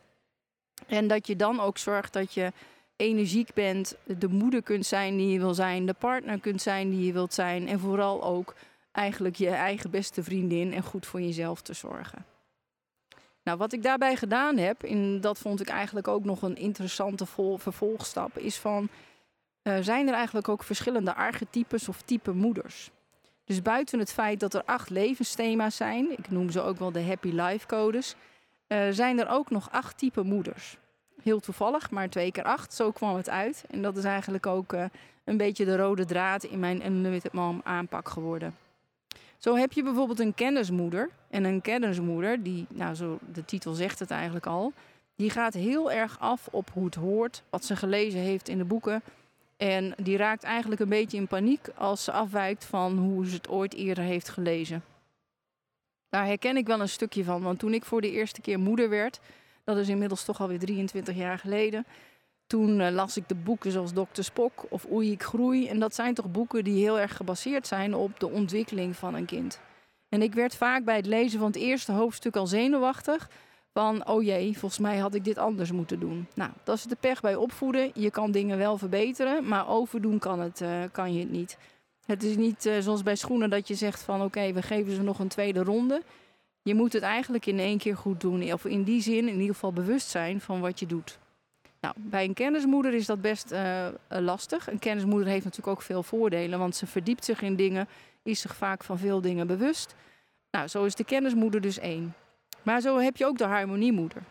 En 0.87 1.09
dat 1.09 1.27
je 1.27 1.37
dan 1.37 1.61
ook 1.61 1.79
zorgt 1.79 2.13
dat 2.13 2.35
je 2.35 2.53
energiek 2.97 3.55
bent, 3.55 3.97
de 4.05 4.29
moeder 4.29 4.63
kunt 4.63 4.87
zijn 4.87 5.17
die 5.17 5.29
je 5.29 5.39
wil 5.39 5.55
zijn, 5.55 5.87
de 5.87 5.95
partner 5.95 6.41
kunt 6.41 6.63
zijn 6.63 6.91
die 6.91 7.07
je 7.07 7.13
wilt 7.13 7.35
zijn. 7.35 7.69
En 7.69 7.81
vooral 7.81 8.25
ook 8.25 8.55
eigenlijk 8.93 9.37
je 9.37 9.49
eigen 9.49 9.91
beste 9.91 10.23
vriendin 10.23 10.73
en 10.73 10.83
goed 10.83 11.07
voor 11.07 11.21
jezelf 11.21 11.63
te 11.63 11.73
zorgen. 11.73 12.25
Nou, 13.43 13.59
wat 13.59 13.73
ik 13.73 13.83
daarbij 13.83 14.17
gedaan 14.17 14.57
heb, 14.57 14.83
en 14.83 15.21
dat 15.21 15.39
vond 15.39 15.61
ik 15.61 15.69
eigenlijk 15.69 16.09
ook 16.09 16.25
nog 16.25 16.43
een 16.43 16.57
interessante 16.57 17.27
vervolgstap, 17.57 18.39
is 18.39 18.57
van 18.57 18.89
uh, 19.63 19.79
zijn 19.81 20.09
er 20.09 20.15
eigenlijk 20.15 20.49
ook 20.49 20.63
verschillende 20.63 21.15
archetypes 21.15 21.89
of 21.89 22.03
type 22.03 22.33
moeders. 22.33 22.91
Dus 23.47 23.63
buiten 23.63 23.99
het 23.99 24.13
feit 24.13 24.41
dat 24.41 24.55
er 24.55 24.63
acht 24.65 24.91
levensthema's 24.91 25.77
zijn, 25.77 26.11
ik 26.19 26.31
noem 26.31 26.51
ze 26.51 26.63
ook 26.63 26.79
wel 26.79 26.93
de 26.93 27.03
Happy 27.03 27.31
Life 27.31 27.67
Codes, 27.67 28.15
uh, 28.69 28.79
zijn 28.91 29.21
er 29.21 29.29
ook 29.29 29.51
nog 29.51 29.71
acht 29.71 29.99
type 29.99 30.23
moeders. 30.23 30.77
Heel 31.23 31.41
toevallig, 31.41 31.91
maar 31.91 32.09
twee 32.09 32.33
keer 32.33 32.45
acht, 32.45 32.75
zo 32.75 32.91
kwam 32.91 33.17
het 33.17 33.29
uit. 33.29 33.65
En 33.71 33.83
dat 33.83 33.97
is 33.97 34.05
eigenlijk 34.05 34.47
ook 34.47 34.73
uh, 34.73 34.85
een 35.25 35.37
beetje 35.37 35.65
de 35.65 35.77
rode 35.77 36.05
draad 36.05 36.45
in 36.45 36.59
mijn 36.59 36.87
Unlimited 36.87 37.33
Mom 37.33 37.61
aanpak 37.65 38.09
geworden. 38.09 38.57
Zo 39.39 39.57
heb 39.57 39.73
je 39.73 39.83
bijvoorbeeld 39.83 40.21
een 40.21 40.35
kennismoeder. 40.35 41.11
En 41.31 41.45
een 41.45 41.61
kennismoeder, 41.61 42.43
die, 42.43 42.67
nou 42.69 42.95
zo, 42.95 43.19
de 43.33 43.45
titel 43.45 43.73
zegt 43.73 43.99
het 43.99 44.11
eigenlijk 44.11 44.47
al, 44.47 44.73
die 45.17 45.31
gaat 45.31 45.55
heel 45.55 45.93
erg 45.93 46.21
af 46.21 46.49
op 46.51 46.71
hoe 46.73 46.85
het 46.85 46.95
hoort, 46.95 47.43
wat 47.51 47.65
ze 47.65 47.77
gelezen 47.77 48.21
heeft 48.21 48.49
in 48.49 48.59
de 48.59 48.65
boeken. 48.65 49.03
En 49.57 49.95
die 49.97 50.17
raakt 50.17 50.43
eigenlijk 50.43 50.81
een 50.81 50.89
beetje 50.89 51.17
in 51.17 51.27
paniek 51.27 51.69
als 51.75 52.05
ze 52.05 52.13
afwijkt 52.13 52.65
van 52.65 52.99
hoe 52.99 53.27
ze 53.27 53.35
het 53.35 53.49
ooit 53.49 53.75
eerder 53.75 54.05
heeft 54.05 54.29
gelezen. 54.29 54.85
Daar 56.09 56.27
herken 56.27 56.57
ik 56.57 56.67
wel 56.67 56.81
een 56.81 56.89
stukje 56.89 57.25
van, 57.25 57.43
want 57.43 57.59
toen 57.59 57.75
ik 57.75 57.85
voor 57.85 58.01
de 58.01 58.11
eerste 58.11 58.41
keer 58.41 58.59
moeder 58.59 58.89
werd, 58.89 59.21
dat 59.65 59.77
is 59.77 59.89
inmiddels 59.89 60.25
toch 60.25 60.41
alweer 60.41 60.59
23 60.59 61.17
jaar 61.17 61.39
geleden, 61.39 61.87
toen 62.47 62.81
uh, 62.81 62.91
las 62.91 63.17
ik 63.17 63.29
de 63.29 63.35
boeken 63.35 63.73
zoals 63.73 63.93
Dr. 63.93 64.23
Spok 64.23 64.65
of 64.69 64.87
Oei 64.91 65.11
ik 65.11 65.23
groei. 65.23 65.69
En 65.69 65.79
dat 65.79 65.95
zijn 65.95 66.15
toch 66.15 66.31
boeken 66.31 66.65
die 66.65 66.83
heel 66.83 67.01
erg 67.01 67.17
gebaseerd 67.17 67.67
zijn 67.67 67.95
op 67.95 68.21
de 68.21 68.29
ontwikkeling 68.29 68.97
van 68.97 69.15
een 69.15 69.25
kind. 69.25 69.61
En 70.09 70.23
ik 70.23 70.35
werd 70.35 70.57
vaak 70.57 70.85
bij 70.85 70.97
het 70.97 71.07
lezen 71.07 71.39
van 71.39 71.49
het 71.49 71.57
eerste 71.57 71.93
hoofdstuk 71.93 72.37
al 72.37 72.47
zenuwachtig. 72.47 73.31
Van, 73.77 74.07
oh 74.07 74.23
jee, 74.23 74.59
volgens 74.59 74.81
mij 74.81 74.97
had 74.97 75.15
ik 75.15 75.25
dit 75.25 75.39
anders 75.39 75.73
moeten 75.73 76.01
doen. 76.01 76.27
Nou, 76.35 76.51
dat 76.65 76.77
is 76.77 76.83
de 76.83 76.97
pech 77.01 77.21
bij 77.21 77.35
opvoeden. 77.35 77.91
Je 77.95 78.11
kan 78.11 78.31
dingen 78.31 78.59
wel 78.59 78.79
verbeteren, 78.79 79.49
maar 79.49 79.69
overdoen 79.69 80.19
kan, 80.19 80.41
het, 80.41 80.61
uh, 80.61 80.69
kan 80.93 81.15
je 81.15 81.21
het 81.21 81.31
niet. 81.31 81.59
Het 82.07 82.23
is 82.23 82.37
niet 82.37 82.67
uh, 82.67 82.79
zoals 82.79 83.03
bij 83.03 83.17
schoenen 83.17 83.51
dat 83.51 83.69
je 83.69 83.75
zegt 83.75 84.03
van, 84.03 84.23
oké, 84.23 84.53
we 84.53 84.63
geven 84.63 84.93
ze 84.93 85.03
nog 85.03 85.19
een 85.19 85.29
tweede 85.29 85.63
ronde. 85.63 86.03
Je 86.63 86.75
moet 86.75 86.93
het 86.93 87.03
eigenlijk 87.03 87.47
in 87.47 87.59
één 87.59 87.79
keer 87.79 87.97
goed 87.97 88.21
doen. 88.21 88.53
Of 88.53 88.65
in 88.65 88.83
die 88.83 89.03
zin 89.03 89.29
in 89.29 89.41
ieder 89.41 89.55
geval 89.55 89.73
bewust 89.73 90.09
zijn 90.09 90.41
van 90.41 90.61
wat 90.61 90.79
je 90.81 90.87
doet. 90.87 91.19
Nou, 91.81 91.95
bij 91.99 92.25
een 92.25 92.35
kennismoeder 92.35 92.95
is 92.95 93.07
dat 93.07 93.21
best 93.21 93.53
uh, 93.53 93.87
lastig. 94.09 94.71
Een 94.71 94.79
kennismoeder 94.79 95.29
heeft 95.29 95.45
natuurlijk 95.45 95.77
ook 95.77 95.83
veel 95.83 96.03
voordelen, 96.03 96.59
want 96.59 96.77
ze 96.77 96.87
verdiept 96.87 97.25
zich 97.25 97.43
in 97.43 97.57
dingen, 97.57 97.89
is 98.23 98.41
zich 98.41 98.57
vaak 98.57 98.85
van 98.85 98.99
veel 98.99 99.21
dingen 99.21 99.47
bewust. 99.47 99.95
Nou, 100.51 100.69
zo 100.69 100.85
is 100.85 100.95
de 100.95 101.05
kennismoeder 101.05 101.61
dus 101.61 101.79
één. 101.79 102.15
Maar 102.67 102.81
zo 102.81 102.99
heb 102.99 103.17
je 103.17 103.27
ook 103.27 103.39
de 103.39 103.45
harmoniemoeder. 103.45 104.23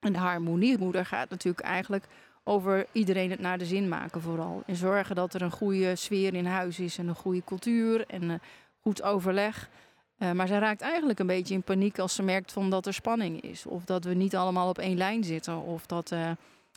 En 0.00 0.12
de 0.12 0.18
harmoniemoeder 0.18 1.06
gaat 1.06 1.30
natuurlijk 1.30 1.66
eigenlijk 1.66 2.04
over 2.44 2.86
iedereen 2.92 3.30
het 3.30 3.40
naar 3.40 3.58
de 3.58 3.64
zin 3.64 3.88
maken 3.88 4.20
vooral. 4.20 4.62
En 4.66 4.76
zorgen 4.76 5.14
dat 5.14 5.34
er 5.34 5.42
een 5.42 5.50
goede 5.50 5.96
sfeer 5.96 6.34
in 6.34 6.46
huis 6.46 6.78
is 6.78 6.98
en 6.98 7.08
een 7.08 7.14
goede 7.14 7.44
cultuur 7.44 8.04
en 8.06 8.22
uh, 8.22 8.34
goed 8.80 9.02
overleg. 9.02 9.68
Uh, 10.18 10.32
maar 10.32 10.48
zij 10.48 10.58
raakt 10.58 10.80
eigenlijk 10.80 11.18
een 11.18 11.26
beetje 11.26 11.54
in 11.54 11.62
paniek 11.62 11.98
als 11.98 12.14
ze 12.14 12.22
merkt 12.22 12.52
van 12.52 12.70
dat 12.70 12.86
er 12.86 12.94
spanning 12.94 13.40
is. 13.40 13.66
Of 13.66 13.84
dat 13.84 14.04
we 14.04 14.14
niet 14.14 14.36
allemaal 14.36 14.68
op 14.68 14.78
één 14.78 14.96
lijn 14.96 15.24
zitten. 15.24 15.62
Of 15.62 15.86
dat 15.86 16.10
uh, 16.10 16.30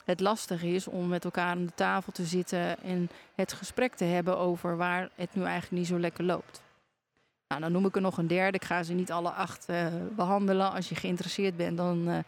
het 0.04 0.20
lastig 0.20 0.62
is 0.62 0.88
om 0.88 1.08
met 1.08 1.24
elkaar 1.24 1.48
aan 1.48 1.66
de 1.66 1.74
tafel 1.74 2.12
te 2.12 2.24
zitten 2.24 2.82
en 2.82 3.10
het 3.34 3.52
gesprek 3.52 3.94
te 3.94 4.04
hebben 4.04 4.38
over 4.38 4.76
waar 4.76 5.10
het 5.14 5.34
nu 5.34 5.42
eigenlijk 5.42 5.72
niet 5.72 5.86
zo 5.86 5.98
lekker 5.98 6.24
loopt. 6.24 6.64
Nou, 7.48 7.60
dan 7.60 7.72
noem 7.72 7.86
ik 7.86 7.96
er 7.96 8.00
nog 8.00 8.18
een 8.18 8.26
derde. 8.26 8.56
Ik 8.56 8.64
ga 8.64 8.82
ze 8.82 8.92
niet 8.92 9.12
alle 9.12 9.30
acht 9.30 9.66
uh, 9.70 9.86
behandelen. 10.16 10.72
Als 10.72 10.88
je 10.88 10.94
geïnteresseerd 10.94 11.56
bent, 11.56 11.76
dan 11.76 12.08
uh, 12.08 12.18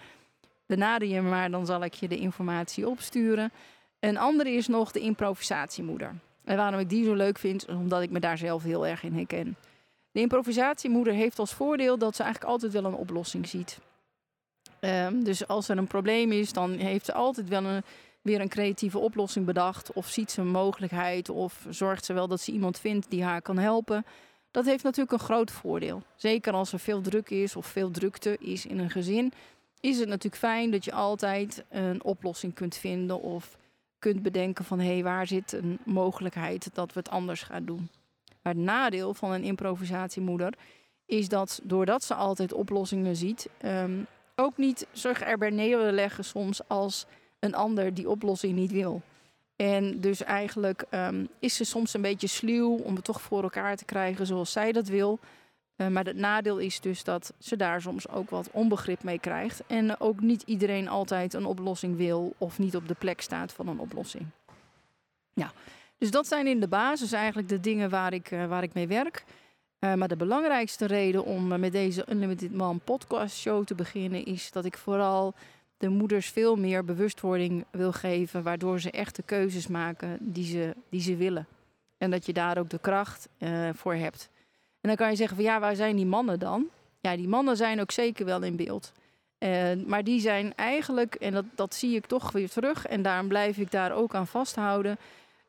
benader 0.66 1.08
je 1.08 1.20
me 1.20 1.28
maar. 1.28 1.50
Dan 1.50 1.66
zal 1.66 1.84
ik 1.84 1.94
je 1.94 2.08
de 2.08 2.18
informatie 2.18 2.88
opsturen. 2.88 3.52
Een 4.00 4.18
andere 4.18 4.50
is 4.50 4.66
nog 4.66 4.92
de 4.92 5.00
improvisatiemoeder. 5.00 6.14
En 6.44 6.56
waarom 6.56 6.80
ik 6.80 6.88
die 6.88 7.04
zo 7.04 7.14
leuk 7.14 7.38
vind, 7.38 7.68
is 7.68 7.74
omdat 7.74 8.02
ik 8.02 8.10
me 8.10 8.20
daar 8.20 8.38
zelf 8.38 8.62
heel 8.62 8.86
erg 8.86 9.02
in 9.02 9.14
herken. 9.14 9.56
De 10.10 10.20
improvisatiemoeder 10.20 11.12
heeft 11.12 11.38
als 11.38 11.52
voordeel 11.52 11.98
dat 11.98 12.16
ze 12.16 12.22
eigenlijk 12.22 12.52
altijd 12.52 12.72
wel 12.72 12.84
een 12.84 12.94
oplossing 12.94 13.48
ziet. 13.48 13.78
Um, 14.80 15.24
dus 15.24 15.48
als 15.48 15.68
er 15.68 15.78
een 15.78 15.86
probleem 15.86 16.32
is, 16.32 16.52
dan 16.52 16.72
heeft 16.72 17.04
ze 17.04 17.12
altijd 17.12 17.48
wel 17.48 17.64
een, 17.64 17.82
weer 18.22 18.40
een 18.40 18.48
creatieve 18.48 18.98
oplossing 18.98 19.46
bedacht. 19.46 19.92
Of 19.92 20.08
ziet 20.08 20.30
ze 20.30 20.40
een 20.40 20.50
mogelijkheid. 20.50 21.28
Of 21.28 21.66
zorgt 21.68 22.04
ze 22.04 22.12
wel 22.12 22.28
dat 22.28 22.40
ze 22.40 22.52
iemand 22.52 22.78
vindt 22.78 23.10
die 23.10 23.24
haar 23.24 23.42
kan 23.42 23.58
helpen. 23.58 24.04
Dat 24.50 24.64
heeft 24.64 24.84
natuurlijk 24.84 25.12
een 25.12 25.26
groot 25.26 25.50
voordeel. 25.50 26.02
Zeker 26.16 26.52
als 26.52 26.72
er 26.72 26.78
veel 26.80 27.00
druk 27.00 27.30
is 27.30 27.56
of 27.56 27.66
veel 27.66 27.90
drukte 27.90 28.36
is 28.40 28.66
in 28.66 28.78
een 28.78 28.90
gezin. 28.90 29.32
Is 29.80 29.98
het 29.98 30.08
natuurlijk 30.08 30.42
fijn 30.42 30.70
dat 30.70 30.84
je 30.84 30.92
altijd 30.92 31.64
een 31.68 32.04
oplossing 32.04 32.54
kunt 32.54 32.76
vinden. 32.76 33.20
Of 33.20 33.56
kunt 33.98 34.22
bedenken 34.22 34.64
van 34.64 34.78
hé, 34.78 34.92
hey, 34.92 35.02
waar 35.02 35.26
zit 35.26 35.52
een 35.52 35.78
mogelijkheid 35.84 36.70
dat 36.72 36.92
we 36.92 36.98
het 36.98 37.10
anders 37.10 37.42
gaan 37.42 37.64
doen. 37.64 37.88
Maar 38.42 38.54
het 38.54 38.62
nadeel 38.62 39.14
van 39.14 39.32
een 39.32 39.44
improvisatiemoeder 39.44 40.54
is 41.06 41.28
dat 41.28 41.60
doordat 41.62 42.04
ze 42.04 42.14
altijd 42.14 42.52
oplossingen 42.52 43.16
ziet, 43.16 43.48
um, 43.64 44.06
ook 44.34 44.56
niet 44.56 44.86
zich 44.92 45.20
erbij 45.20 45.50
neerleggen 45.50 46.24
soms 46.24 46.68
als 46.68 47.06
een 47.38 47.54
ander 47.54 47.94
die 47.94 48.08
oplossing 48.08 48.54
niet 48.54 48.72
wil. 48.72 49.02
En 49.58 50.00
dus 50.00 50.22
eigenlijk 50.22 50.84
um, 50.90 51.28
is 51.38 51.56
ze 51.56 51.64
soms 51.64 51.94
een 51.94 52.02
beetje 52.02 52.26
sluw 52.26 52.76
om 52.76 52.94
het 52.94 53.04
toch 53.04 53.20
voor 53.20 53.42
elkaar 53.42 53.76
te 53.76 53.84
krijgen 53.84 54.26
zoals 54.26 54.52
zij 54.52 54.72
dat 54.72 54.88
wil. 54.88 55.18
Uh, 55.76 55.86
maar 55.86 56.04
het 56.04 56.16
nadeel 56.16 56.58
is 56.58 56.80
dus 56.80 57.04
dat 57.04 57.32
ze 57.38 57.56
daar 57.56 57.80
soms 57.80 58.08
ook 58.08 58.30
wat 58.30 58.48
onbegrip 58.52 59.02
mee 59.02 59.18
krijgt. 59.18 59.62
En 59.66 60.00
ook 60.00 60.20
niet 60.20 60.42
iedereen 60.42 60.88
altijd 60.88 61.34
een 61.34 61.44
oplossing 61.44 61.96
wil 61.96 62.34
of 62.38 62.58
niet 62.58 62.76
op 62.76 62.88
de 62.88 62.94
plek 62.94 63.20
staat 63.20 63.52
van 63.52 63.68
een 63.68 63.78
oplossing. 63.78 64.26
Ja, 65.32 65.52
dus 65.98 66.10
dat 66.10 66.26
zijn 66.26 66.46
in 66.46 66.60
de 66.60 66.68
basis 66.68 67.12
eigenlijk 67.12 67.48
de 67.48 67.60
dingen 67.60 67.90
waar 67.90 68.12
ik, 68.12 68.30
uh, 68.30 68.46
waar 68.46 68.62
ik 68.62 68.74
mee 68.74 68.86
werk. 68.86 69.24
Uh, 69.80 69.94
maar 69.94 70.08
de 70.08 70.16
belangrijkste 70.16 70.86
reden 70.86 71.24
om 71.24 71.60
met 71.60 71.72
deze 71.72 72.04
Unlimited 72.10 72.54
Man 72.54 72.80
podcast 72.84 73.36
show 73.36 73.64
te 73.64 73.74
beginnen 73.74 74.24
is 74.24 74.50
dat 74.52 74.64
ik 74.64 74.76
vooral 74.76 75.34
de 75.78 75.88
moeders 75.88 76.28
veel 76.28 76.56
meer 76.56 76.84
bewustwording 76.84 77.64
wil 77.70 77.92
geven, 77.92 78.42
waardoor 78.42 78.80
ze 78.80 78.90
echte 78.90 79.22
keuzes 79.22 79.66
maken 79.66 80.18
die 80.20 80.44
ze, 80.44 80.74
die 80.88 81.00
ze 81.00 81.16
willen. 81.16 81.46
En 81.98 82.10
dat 82.10 82.26
je 82.26 82.32
daar 82.32 82.58
ook 82.58 82.70
de 82.70 82.78
kracht 82.78 83.28
uh, 83.38 83.68
voor 83.74 83.94
hebt. 83.94 84.28
En 84.80 84.88
dan 84.88 84.96
kan 84.96 85.10
je 85.10 85.16
zeggen 85.16 85.36
van 85.36 85.44
ja, 85.44 85.60
waar 85.60 85.76
zijn 85.76 85.96
die 85.96 86.06
mannen 86.06 86.38
dan? 86.38 86.66
Ja, 87.00 87.16
die 87.16 87.28
mannen 87.28 87.56
zijn 87.56 87.80
ook 87.80 87.90
zeker 87.90 88.24
wel 88.24 88.42
in 88.42 88.56
beeld. 88.56 88.92
maar 89.86 90.04
die 90.04 90.20
zijn 90.20 90.54
eigenlijk, 90.54 91.14
en 91.14 91.32
dat, 91.32 91.44
dat 91.54 91.74
zie 91.74 91.96
ik 91.96 92.06
toch 92.06 92.32
weer 92.32 92.50
terug, 92.50 92.86
en 92.86 93.02
daarom 93.02 93.28
blijf 93.28 93.58
ik 93.58 93.70
daar 93.70 93.92
ook 93.92 94.14
aan 94.14 94.26
vasthouden. 94.26 94.98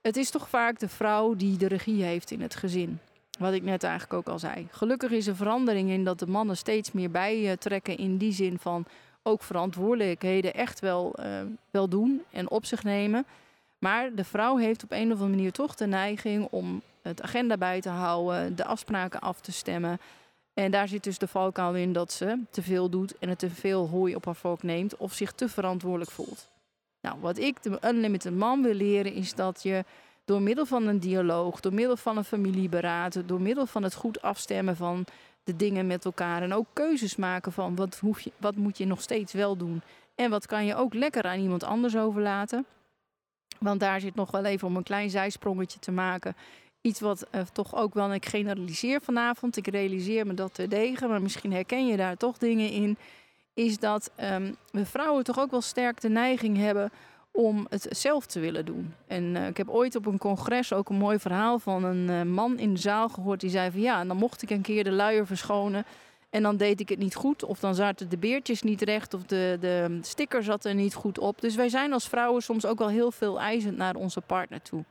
Het 0.02 0.18
is 0.18 0.30
toch 0.30 0.50
vaak 0.50 0.80
de 0.80 0.90
vrouw 0.90 1.36
die 1.36 1.58
de 1.58 1.68
regie 1.68 2.04
heeft 2.04 2.32
in 2.32 2.42
het 2.42 2.56
gezin. 2.56 3.00
Wat 3.40 3.54
ik 3.54 3.64
net 3.64 3.84
eigenlijk 3.84 4.14
ook 4.14 4.28
al 4.28 4.40
zei. 4.40 4.68
Gelukkig 4.72 5.12
is 5.12 5.28
er 5.28 5.36
verandering 5.36 5.90
in 5.90 6.04
dat 6.04 6.20
de 6.20 6.28
mannen 6.28 6.58
steeds 6.58 6.92
meer 6.92 7.12
bijtrekken 7.12 7.98
in 7.98 8.18
die 8.18 8.34
zin 8.34 8.60
van 8.60 8.86
ook 9.30 9.44
verantwoordelijkheden 9.44 10.54
echt 10.54 10.80
wel, 10.80 11.16
uh, 11.20 11.26
wel 11.72 11.88
doen 11.90 12.22
en 12.32 12.50
op 12.50 12.66
zich 12.66 12.84
nemen. 12.84 13.26
Maar 13.80 14.16
de 14.16 14.24
vrouw 14.24 14.58
heeft 14.58 14.84
op 14.84 14.92
een 14.92 15.06
of 15.06 15.12
andere 15.12 15.30
manier 15.30 15.52
toch 15.52 15.76
de 15.76 15.88
neiging 15.88 16.48
om 16.52 16.82
het 17.02 17.22
agenda 17.22 17.58
bij 17.58 17.82
te 17.82 17.90
houden, 17.90 18.56
de 18.56 18.66
afspraken 18.66 19.20
af 19.20 19.42
te 19.42 19.52
stemmen. 19.52 20.00
En 20.54 20.72
daar 20.72 20.88
zit 20.88 21.04
dus 21.04 21.18
de 21.18 21.28
valkuil 21.28 21.76
in 21.76 21.94
dat 21.94 22.12
ze 22.12 22.40
te 22.50 22.62
veel 22.62 22.90
doet 22.90 23.18
en 23.18 23.30
het 23.30 23.40
te 23.40 23.50
veel 23.50 23.88
hooi 23.88 24.16
op 24.16 24.26
haar 24.26 24.36
volk 24.36 24.64
neemt 24.64 24.98
of 24.98 25.14
zich 25.14 25.32
te 25.32 25.50
verantwoordelijk 25.50 26.12
voelt. 26.12 26.48
Nou, 27.02 27.18
wat 27.20 27.38
ik 27.38 27.64
de 27.64 27.80
Unlimited 27.86 28.36
Man 28.36 28.62
wil 28.62 28.74
leren 28.74 29.14
is 29.14 29.34
dat 29.36 29.64
je 29.64 29.84
door 30.26 30.42
middel 30.42 30.66
van 30.66 30.88
een 30.88 31.00
dialoog, 31.00 31.60
door 31.60 31.74
middel 31.74 31.98
van 31.98 32.18
een 32.18 32.24
familieberaad, 32.24 33.22
door 33.26 33.42
middel 33.42 33.66
van 33.66 33.84
het 33.84 33.94
goed 33.94 34.22
afstemmen 34.22 34.76
van 34.76 35.06
de 35.50 35.56
dingen 35.56 35.88
met 35.88 36.06
elkaar 36.06 36.42
en 36.42 36.54
ook 36.54 36.68
keuzes 36.74 37.16
maken 37.16 37.52
van 37.52 37.76
wat, 37.76 37.98
hoef 38.00 38.22
je, 38.22 38.32
wat 38.38 38.56
moet 38.56 38.78
je 38.78 38.86
nog 38.86 39.02
steeds 39.02 39.34
wel 39.34 39.58
doen 39.58 39.82
en 40.16 40.30
wat 40.30 40.46
kan 40.46 40.66
je 40.66 40.76
ook 40.76 40.94
lekker 40.94 41.24
aan 41.24 41.40
iemand 41.40 41.64
anders 41.64 41.98
overlaten. 41.98 42.66
Want 43.60 43.80
daar 43.80 44.00
zit 44.00 44.16
nog 44.16 44.32
wel 44.32 44.46
even 44.46 44.68
om 44.68 44.76
een 44.76 44.84
klein 44.84 45.10
zijsprongetje 45.10 45.80
te 45.80 45.92
maken. 45.92 46.36
Iets 46.82 47.00
wat 47.00 47.28
uh, 47.32 47.42
toch 47.42 47.76
ook 47.76 47.94
wel, 47.94 48.14
ik 48.14 48.26
generaliseer 48.26 49.02
vanavond, 49.02 49.58
ik 49.58 49.68
realiseer 49.68 50.28
me 50.28 50.34
dat 50.34 50.54
te 50.54 50.68
degen, 50.68 51.10
maar 51.10 51.22
misschien 51.22 51.54
herken 51.54 51.88
je 51.88 51.98
daar 51.98 52.18
toch 52.18 52.38
dingen 52.38 52.70
in. 52.70 52.98
Is 53.54 53.80
dat 53.80 54.12
um, 54.22 54.56
we 54.72 54.86
vrouwen 54.86 55.24
toch 55.24 55.40
ook 55.40 55.52
wel 55.52 55.62
sterk 55.62 56.02
de 56.02 56.10
neiging 56.10 56.58
hebben 56.58 56.92
om 57.40 57.66
het 57.70 57.88
zelf 57.90 58.26
te 58.26 58.40
willen 58.40 58.66
doen. 58.66 58.94
En 59.08 59.24
uh, 59.36 59.48
ik 59.48 59.58
heb 59.58 59.70
ooit 59.70 59.96
op 59.96 60.06
een 60.06 60.18
congres 60.18 60.74
ook 60.74 60.90
een 60.90 60.96
mooi 60.96 61.20
verhaal 61.20 61.60
van 61.60 61.84
een 61.84 62.10
uh, 62.10 62.34
man 62.34 62.58
in 62.58 62.74
de 62.74 62.80
zaal 62.80 63.10
gehoord 63.10 63.40
die 63.40 63.50
zei 63.50 63.72
van 63.72 63.82
ja, 63.82 64.00
en 64.00 64.08
dan 64.08 64.18
mocht 64.18 64.42
ik 64.42 64.50
een 64.50 64.62
keer 64.62 64.84
de 64.84 64.92
luier 64.92 65.26
verschonen 65.26 65.86
en 66.30 66.44
dan 66.44 66.58
deed 66.58 66.80
ik 66.80 66.90
het 66.90 67.00
niet 67.00 67.16
goed 67.16 67.44
of 67.44 67.60
dan 67.60 67.76
zaten 67.76 68.10
de 68.10 68.18
beertjes 68.18 68.62
niet 68.62 68.82
recht 68.82 69.14
of 69.14 69.24
de, 69.24 69.58
de 69.60 70.00
sticker 70.02 70.44
zat 70.44 70.66
er 70.66 70.74
niet 70.74 70.94
goed 70.94 71.20
op. 71.20 71.42
Dus 71.42 71.56
wij 71.56 71.70
zijn 71.70 71.94
als 71.94 72.08
vrouwen 72.08 72.42
soms 72.42 72.66
ook 72.66 72.80
wel 72.80 72.90
heel 72.90 73.12
veel 73.12 73.40
eisend 73.40 73.78
naar 73.78 73.96
onze 73.96 74.22
partner 74.22 74.62
toe. 74.62 74.84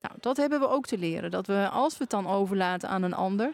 Nou, 0.00 0.14
dat 0.20 0.36
hebben 0.36 0.60
we 0.60 0.68
ook 0.68 0.86
te 0.86 0.98
leren. 0.98 1.30
Dat 1.30 1.46
we 1.46 1.68
als 1.72 1.92
we 1.92 2.02
het 2.02 2.10
dan 2.10 2.26
overlaten 2.26 2.88
aan 2.88 3.02
een 3.02 3.14
ander 3.14 3.52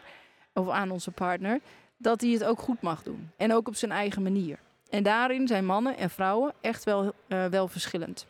of 0.53 0.69
aan 0.69 0.91
onze 0.91 1.11
partner, 1.11 1.59
dat 1.97 2.21
hij 2.21 2.29
het 2.29 2.43
ook 2.43 2.59
goed 2.59 2.81
mag 2.81 3.03
doen. 3.03 3.29
En 3.37 3.53
ook 3.53 3.67
op 3.67 3.75
zijn 3.75 3.91
eigen 3.91 4.21
manier. 4.21 4.59
En 4.91 5.03
daarin 5.03 5.47
zijn 5.47 5.65
mannen 5.65 5.97
en 5.97 6.09
vrouwen 6.09 6.53
echt 6.61 6.83
wel, 6.83 7.13
uh, 7.27 7.45
wel 7.45 7.67
verschillend. 7.67 8.27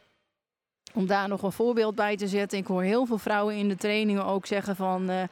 Om 0.94 1.06
daar 1.06 1.28
nog 1.28 1.42
een 1.44 1.52
voorbeeld 1.52 1.96
bij 1.96 2.18
te 2.18 2.28
zetten. 2.28 2.58
Ik 2.58 2.68
hoor 2.68 2.82
heel 2.82 3.06
veel 3.06 3.18
vrouwen 3.18 3.56
in 3.56 3.70
de 3.70 3.76
trainingen 3.76 4.26
ook 4.26 4.46
zeggen 4.46 4.76
van... 4.76 5.10
Uh, 5.10 5.24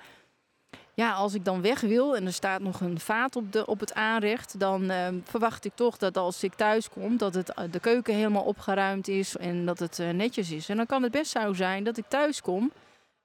ja, 0.94 1.12
als 1.12 1.34
ik 1.34 1.46
dan 1.46 1.62
weg 1.62 1.82
wil 1.82 2.16
en 2.16 2.26
er 2.26 2.34
staat 2.34 2.62
nog 2.62 2.82
een 2.82 3.00
vaat 3.00 3.36
op, 3.36 3.52
de, 3.52 3.66
op 3.66 3.80
het 3.80 3.94
aanrecht... 3.94 4.60
dan 4.60 4.92
uh, 4.92 5.08
verwacht 5.24 5.66
ik 5.66 5.72
toch 5.76 5.98
dat 5.98 6.18
als 6.18 6.44
ik 6.44 6.54
thuis 6.54 6.90
kom... 6.90 7.18
dat 7.18 7.34
het, 7.34 7.54
de 7.72 7.80
keuken 7.80 8.16
helemaal 8.16 8.44
opgeruimd 8.44 9.08
is 9.08 9.38
en 9.38 9.66
dat 9.66 9.80
het 9.80 10.02
netjes 10.14 10.52
is. 10.52 10.70
En 10.70 10.78
dan 10.78 10.86
kan 10.86 11.04
het 11.04 11.12
best 11.12 11.32
zo 11.32 11.54
zijn 11.54 11.84
dat 11.84 11.98
ik 11.98 12.06
thuis 12.08 12.42
kom... 12.42 12.72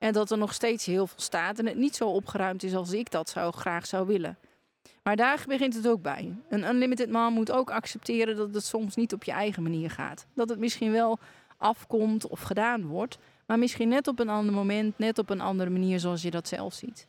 En 0.05 0.13
dat 0.13 0.31
er 0.31 0.39
nog 0.39 0.55
steeds 0.55 0.87
heel 0.87 1.07
veel 1.07 1.21
staat 1.21 1.59
en 1.59 1.67
het 1.67 1.77
niet 1.77 1.97
zo 1.97 2.09
opgeruimd 2.09 2.63
is 2.63 2.75
als 2.75 2.93
ik 2.93 3.11
dat 3.11 3.29
zou, 3.29 3.53
graag 3.53 3.87
zou 3.87 4.07
willen. 4.07 4.39
Maar 5.03 5.17
daar 5.17 5.45
begint 5.47 5.75
het 5.75 5.89
ook 5.89 6.03
bij. 6.03 6.35
Een 6.49 6.65
unlimited 6.65 7.11
mom 7.11 7.33
moet 7.33 7.53
ook 7.53 7.71
accepteren 7.71 8.37
dat 8.37 8.55
het 8.55 8.65
soms 8.65 8.95
niet 8.95 9.13
op 9.13 9.25
je 9.25 9.33
eigen 9.33 9.63
manier 9.63 9.91
gaat. 9.91 10.27
Dat 10.35 10.49
het 10.49 10.59
misschien 10.59 10.93
wel 10.93 11.19
afkomt 11.57 12.27
of 12.27 12.41
gedaan 12.41 12.87
wordt, 12.87 13.19
maar 13.47 13.59
misschien 13.59 13.89
net 13.89 14.09
op 14.09 14.19
een 14.19 14.29
ander 14.29 14.55
moment, 14.55 14.99
net 14.99 15.19
op 15.19 15.31
een 15.31 15.41
andere 15.41 15.71
manier 15.71 16.01
zoals 16.01 16.23
je 16.23 16.31
dat 16.31 16.49
zelf 16.49 16.75
ziet. 16.75 17.07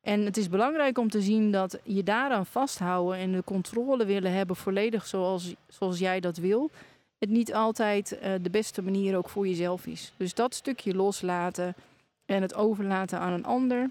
En 0.00 0.24
het 0.24 0.36
is 0.36 0.48
belangrijk 0.48 0.98
om 0.98 1.10
te 1.10 1.22
zien 1.22 1.52
dat 1.52 1.78
je 1.82 2.02
daaraan 2.02 2.46
vasthouden 2.46 3.18
en 3.18 3.32
de 3.32 3.44
controle 3.44 4.04
willen 4.04 4.32
hebben 4.32 4.56
volledig 4.56 5.06
zoals, 5.06 5.54
zoals 5.68 5.98
jij 5.98 6.20
dat 6.20 6.36
wil. 6.36 6.70
Het 7.18 7.30
niet 7.30 7.54
altijd 7.54 8.12
uh, 8.12 8.32
de 8.42 8.50
beste 8.50 8.82
manier 8.82 9.16
ook 9.16 9.28
voor 9.28 9.46
jezelf 9.46 9.86
is. 9.86 10.12
Dus 10.16 10.34
dat 10.34 10.54
stukje 10.54 10.94
loslaten 10.94 11.74
en 12.24 12.42
het 12.42 12.54
overlaten 12.54 13.18
aan 13.18 13.32
een 13.32 13.44
ander. 13.44 13.90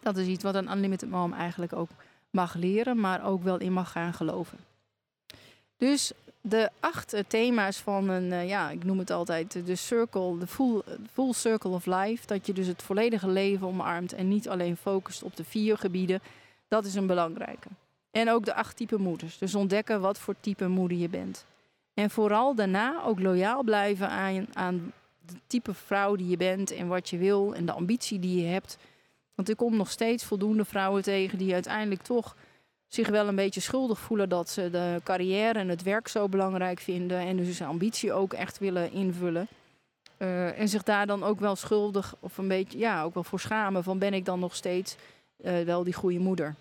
Dat 0.00 0.16
is 0.16 0.26
iets 0.26 0.42
wat 0.42 0.54
een 0.54 0.70
Unlimited 0.70 1.10
Mom 1.10 1.32
eigenlijk 1.32 1.72
ook 1.72 1.88
mag 2.30 2.54
leren, 2.54 3.00
maar 3.00 3.24
ook 3.24 3.42
wel 3.42 3.58
in 3.58 3.72
mag 3.72 3.92
gaan 3.92 4.14
geloven. 4.14 4.58
Dus 5.76 6.12
de 6.40 6.70
acht 6.80 7.12
eh, 7.12 7.24
thema's 7.28 7.76
van 7.76 8.08
een, 8.08 8.32
uh, 8.32 8.48
ja, 8.48 8.70
ik 8.70 8.84
noem 8.84 8.98
het 8.98 9.10
altijd 9.10 9.66
de 9.66 9.76
circle, 9.76 10.38
de 10.38 10.46
full, 10.46 10.82
full 11.12 11.32
circle 11.32 11.70
of 11.70 11.86
life. 11.86 12.26
Dat 12.26 12.46
je 12.46 12.52
dus 12.52 12.66
het 12.66 12.82
volledige 12.82 13.28
leven 13.28 13.66
omarmt 13.66 14.12
en 14.12 14.28
niet 14.28 14.48
alleen 14.48 14.76
focust 14.76 15.22
op 15.22 15.36
de 15.36 15.44
vier 15.44 15.78
gebieden. 15.78 16.20
Dat 16.68 16.84
is 16.84 16.94
een 16.94 17.06
belangrijke. 17.06 17.68
En 18.10 18.30
ook 18.30 18.44
de 18.44 18.54
acht 18.54 18.76
type 18.76 18.96
moeders. 18.96 19.38
Dus 19.38 19.54
ontdekken 19.54 20.00
wat 20.00 20.18
voor 20.18 20.34
type 20.40 20.68
moeder 20.68 20.98
je 20.98 21.08
bent. 21.08 21.44
En 21.94 22.10
vooral 22.10 22.54
daarna 22.54 23.02
ook 23.04 23.20
loyaal 23.20 23.62
blijven 23.62 24.08
aan, 24.08 24.46
aan 24.52 24.92
de 25.26 25.34
type 25.46 25.74
vrouw 25.74 26.16
die 26.16 26.28
je 26.28 26.36
bent 26.36 26.70
en 26.70 26.86
wat 26.86 27.08
je 27.08 27.18
wil 27.18 27.54
en 27.54 27.66
de 27.66 27.72
ambitie 27.72 28.18
die 28.18 28.42
je 28.42 28.46
hebt. 28.46 28.78
Want 29.34 29.48
ik 29.48 29.56
kom 29.56 29.76
nog 29.76 29.90
steeds 29.90 30.24
voldoende 30.24 30.64
vrouwen 30.64 31.02
tegen 31.02 31.38
die 31.38 31.52
uiteindelijk 31.52 32.02
toch 32.02 32.36
zich 32.90 33.08
wel 33.08 33.28
een 33.28 33.34
beetje 33.34 33.60
schuldig 33.60 33.98
voelen 33.98 34.28
dat 34.28 34.48
ze 34.48 34.70
de 34.70 35.00
carrière 35.04 35.58
en 35.58 35.68
het 35.68 35.82
werk 35.82 36.08
zo 36.08 36.28
belangrijk 36.28 36.80
vinden. 36.80 37.18
En 37.18 37.36
dus 37.36 37.58
hun 37.58 37.68
ambitie 37.68 38.12
ook 38.12 38.32
echt 38.32 38.58
willen 38.58 38.92
invullen. 38.92 39.48
Uh, 40.18 40.58
en 40.58 40.68
zich 40.68 40.82
daar 40.82 41.06
dan 41.06 41.24
ook 41.24 41.40
wel 41.40 41.56
schuldig 41.56 42.14
of 42.20 42.38
een 42.38 42.48
beetje, 42.48 42.78
ja, 42.78 43.02
ook 43.02 43.14
wel 43.14 43.24
voor 43.24 43.40
schamen 43.40 43.84
van 43.84 43.98
ben 43.98 44.14
ik 44.14 44.24
dan 44.24 44.40
nog 44.40 44.54
steeds 44.54 44.96
uh, 45.44 45.60
wel 45.62 45.84
die 45.84 45.94
goede 45.94 46.18
moeder. 46.18 46.54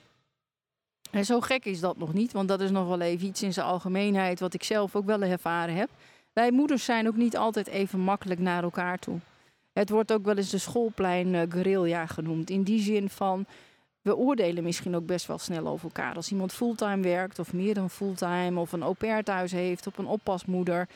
En 1.12 1.26
zo 1.26 1.40
gek 1.40 1.66
is 1.66 1.80
dat 1.80 1.98
nog 1.98 2.14
niet, 2.14 2.32
want 2.32 2.48
dat 2.48 2.62
is 2.62 2.72
nog 2.72 2.88
wel 2.88 3.02
even 3.02 3.28
iets 3.28 3.44
in 3.44 3.54
zijn 3.54 3.66
algemeenheid 3.66 4.40
wat 4.40 4.54
ik 4.54 4.64
zelf 4.64 4.96
ook 4.96 5.06
wel 5.06 5.22
ervaren 5.22 5.76
heb. 5.76 5.90
Wij 6.34 6.52
moeders 6.52 6.86
zijn 6.86 7.08
ook 7.08 7.16
niet 7.16 7.38
altijd 7.38 7.68
even 7.68 8.00
makkelijk 8.00 8.40
naar 8.40 8.64
elkaar 8.64 9.00
toe. 9.00 9.20
Het 9.74 9.90
wordt 9.90 10.12
ook 10.12 10.26
wel 10.26 10.38
eens 10.38 10.50
de 10.50 10.58
schoolplein 10.58 11.34
uh, 11.34 12.04
genoemd. 12.06 12.50
In 12.50 12.64
die 12.64 12.82
zin 12.82 13.10
van, 13.10 13.46
we 14.01 14.15
oordelen 14.15 14.63
misschien 14.63 14.96
ook 14.96 15.06
best 15.06 15.25
wel 15.25 15.38
snel 15.38 15.68
over 15.68 15.86
elkaar. 15.86 16.15
Als 16.15 16.32
iemand 16.32 16.53
fulltime 16.53 17.01
werkt 17.01 17.39
of 17.39 17.53
meer 17.53 17.74
dan 17.74 17.89
fulltime 17.89 18.60
of 18.60 18.72
een 18.72 18.84
au 18.84 18.94
pair 18.94 19.24
thuis 19.24 19.51
heeft 19.51 19.88
of 19.88 19.98
een 19.98 20.08
oppasmoeder. 20.08 20.88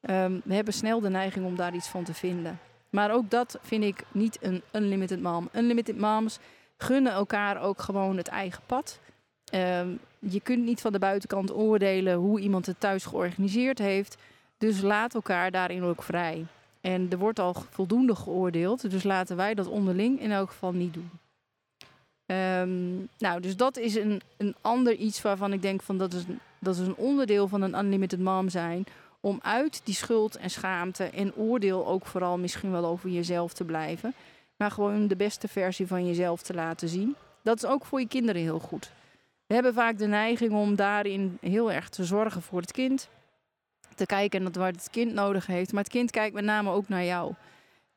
Um, 0.00 0.40
we 0.44 0.54
hebben 0.54 0.74
snel 0.74 1.00
de 1.00 1.10
neiging 1.10 1.46
om 1.46 1.56
daar 1.56 1.74
iets 1.74 1.88
van 1.88 2.04
te 2.04 2.14
vinden. 2.14 2.58
Maar 2.90 3.12
ook 3.12 3.30
dat 3.30 3.58
vind 3.62 3.84
ik 3.84 4.04
niet 4.12 4.38
een 4.40 4.62
unlimited 4.72 5.22
mom. 5.22 5.48
Unlimited 5.52 5.98
moms 5.98 6.38
gunnen 6.76 7.12
elkaar 7.12 7.62
ook 7.62 7.80
gewoon 7.80 8.16
het 8.16 8.28
eigen 8.28 8.62
pad. 8.66 8.98
Um, 9.54 9.98
je 10.18 10.40
kunt 10.40 10.64
niet 10.64 10.80
van 10.80 10.92
de 10.92 10.98
buitenkant 10.98 11.52
oordelen 11.54 12.14
hoe 12.14 12.40
iemand 12.40 12.66
het 12.66 12.80
thuis 12.80 13.04
georganiseerd 13.04 13.78
heeft. 13.78 14.16
Dus 14.58 14.80
laat 14.80 15.14
elkaar 15.14 15.50
daarin 15.50 15.82
ook 15.82 16.02
vrij. 16.02 16.46
En 16.80 17.06
er 17.10 17.18
wordt 17.18 17.38
al 17.38 17.54
voldoende 17.70 18.14
geoordeeld, 18.14 18.90
dus 18.90 19.02
laten 19.02 19.36
wij 19.36 19.54
dat 19.54 19.66
onderling 19.66 20.20
in 20.20 20.30
elk 20.30 20.50
geval 20.50 20.72
niet 20.72 20.94
doen. 20.94 21.10
Um, 22.30 23.08
nou, 23.18 23.40
dus 23.40 23.56
dat 23.56 23.76
is 23.76 23.94
een, 23.94 24.22
een 24.36 24.54
ander 24.60 24.94
iets 24.94 25.22
waarvan 25.22 25.52
ik 25.52 25.62
denk 25.62 25.82
van 25.82 25.98
dat 25.98 26.12
is, 26.12 26.22
dat 26.58 26.76
is 26.76 26.86
een 26.86 26.96
onderdeel 26.96 27.48
van 27.48 27.62
een 27.62 27.78
unlimited 27.78 28.20
mom 28.20 28.48
zijn. 28.48 28.84
Om 29.20 29.38
uit 29.42 29.80
die 29.84 29.94
schuld 29.94 30.36
en 30.36 30.50
schaamte 30.50 31.04
en 31.04 31.34
oordeel 31.34 31.86
ook 31.86 32.06
vooral 32.06 32.38
misschien 32.38 32.70
wel 32.70 32.84
over 32.84 33.10
jezelf 33.10 33.52
te 33.52 33.64
blijven. 33.64 34.14
Maar 34.56 34.70
gewoon 34.70 35.08
de 35.08 35.16
beste 35.16 35.48
versie 35.48 35.86
van 35.86 36.06
jezelf 36.06 36.42
te 36.42 36.54
laten 36.54 36.88
zien. 36.88 37.16
Dat 37.42 37.56
is 37.56 37.66
ook 37.66 37.84
voor 37.84 38.00
je 38.00 38.08
kinderen 38.08 38.42
heel 38.42 38.58
goed. 38.58 38.90
We 39.46 39.54
hebben 39.54 39.74
vaak 39.74 39.98
de 39.98 40.06
neiging 40.06 40.52
om 40.52 40.74
daarin 40.74 41.38
heel 41.40 41.72
erg 41.72 41.88
te 41.88 42.04
zorgen 42.04 42.42
voor 42.42 42.60
het 42.60 42.72
kind. 42.72 43.08
Te 43.94 44.06
kijken 44.06 44.42
naar 44.42 44.52
wat 44.52 44.74
het 44.74 44.88
kind 44.90 45.12
nodig 45.12 45.46
heeft. 45.46 45.72
Maar 45.72 45.82
het 45.82 45.92
kind 45.92 46.10
kijkt 46.10 46.34
met 46.34 46.44
name 46.44 46.70
ook 46.70 46.88
naar 46.88 47.04
jou. 47.04 47.34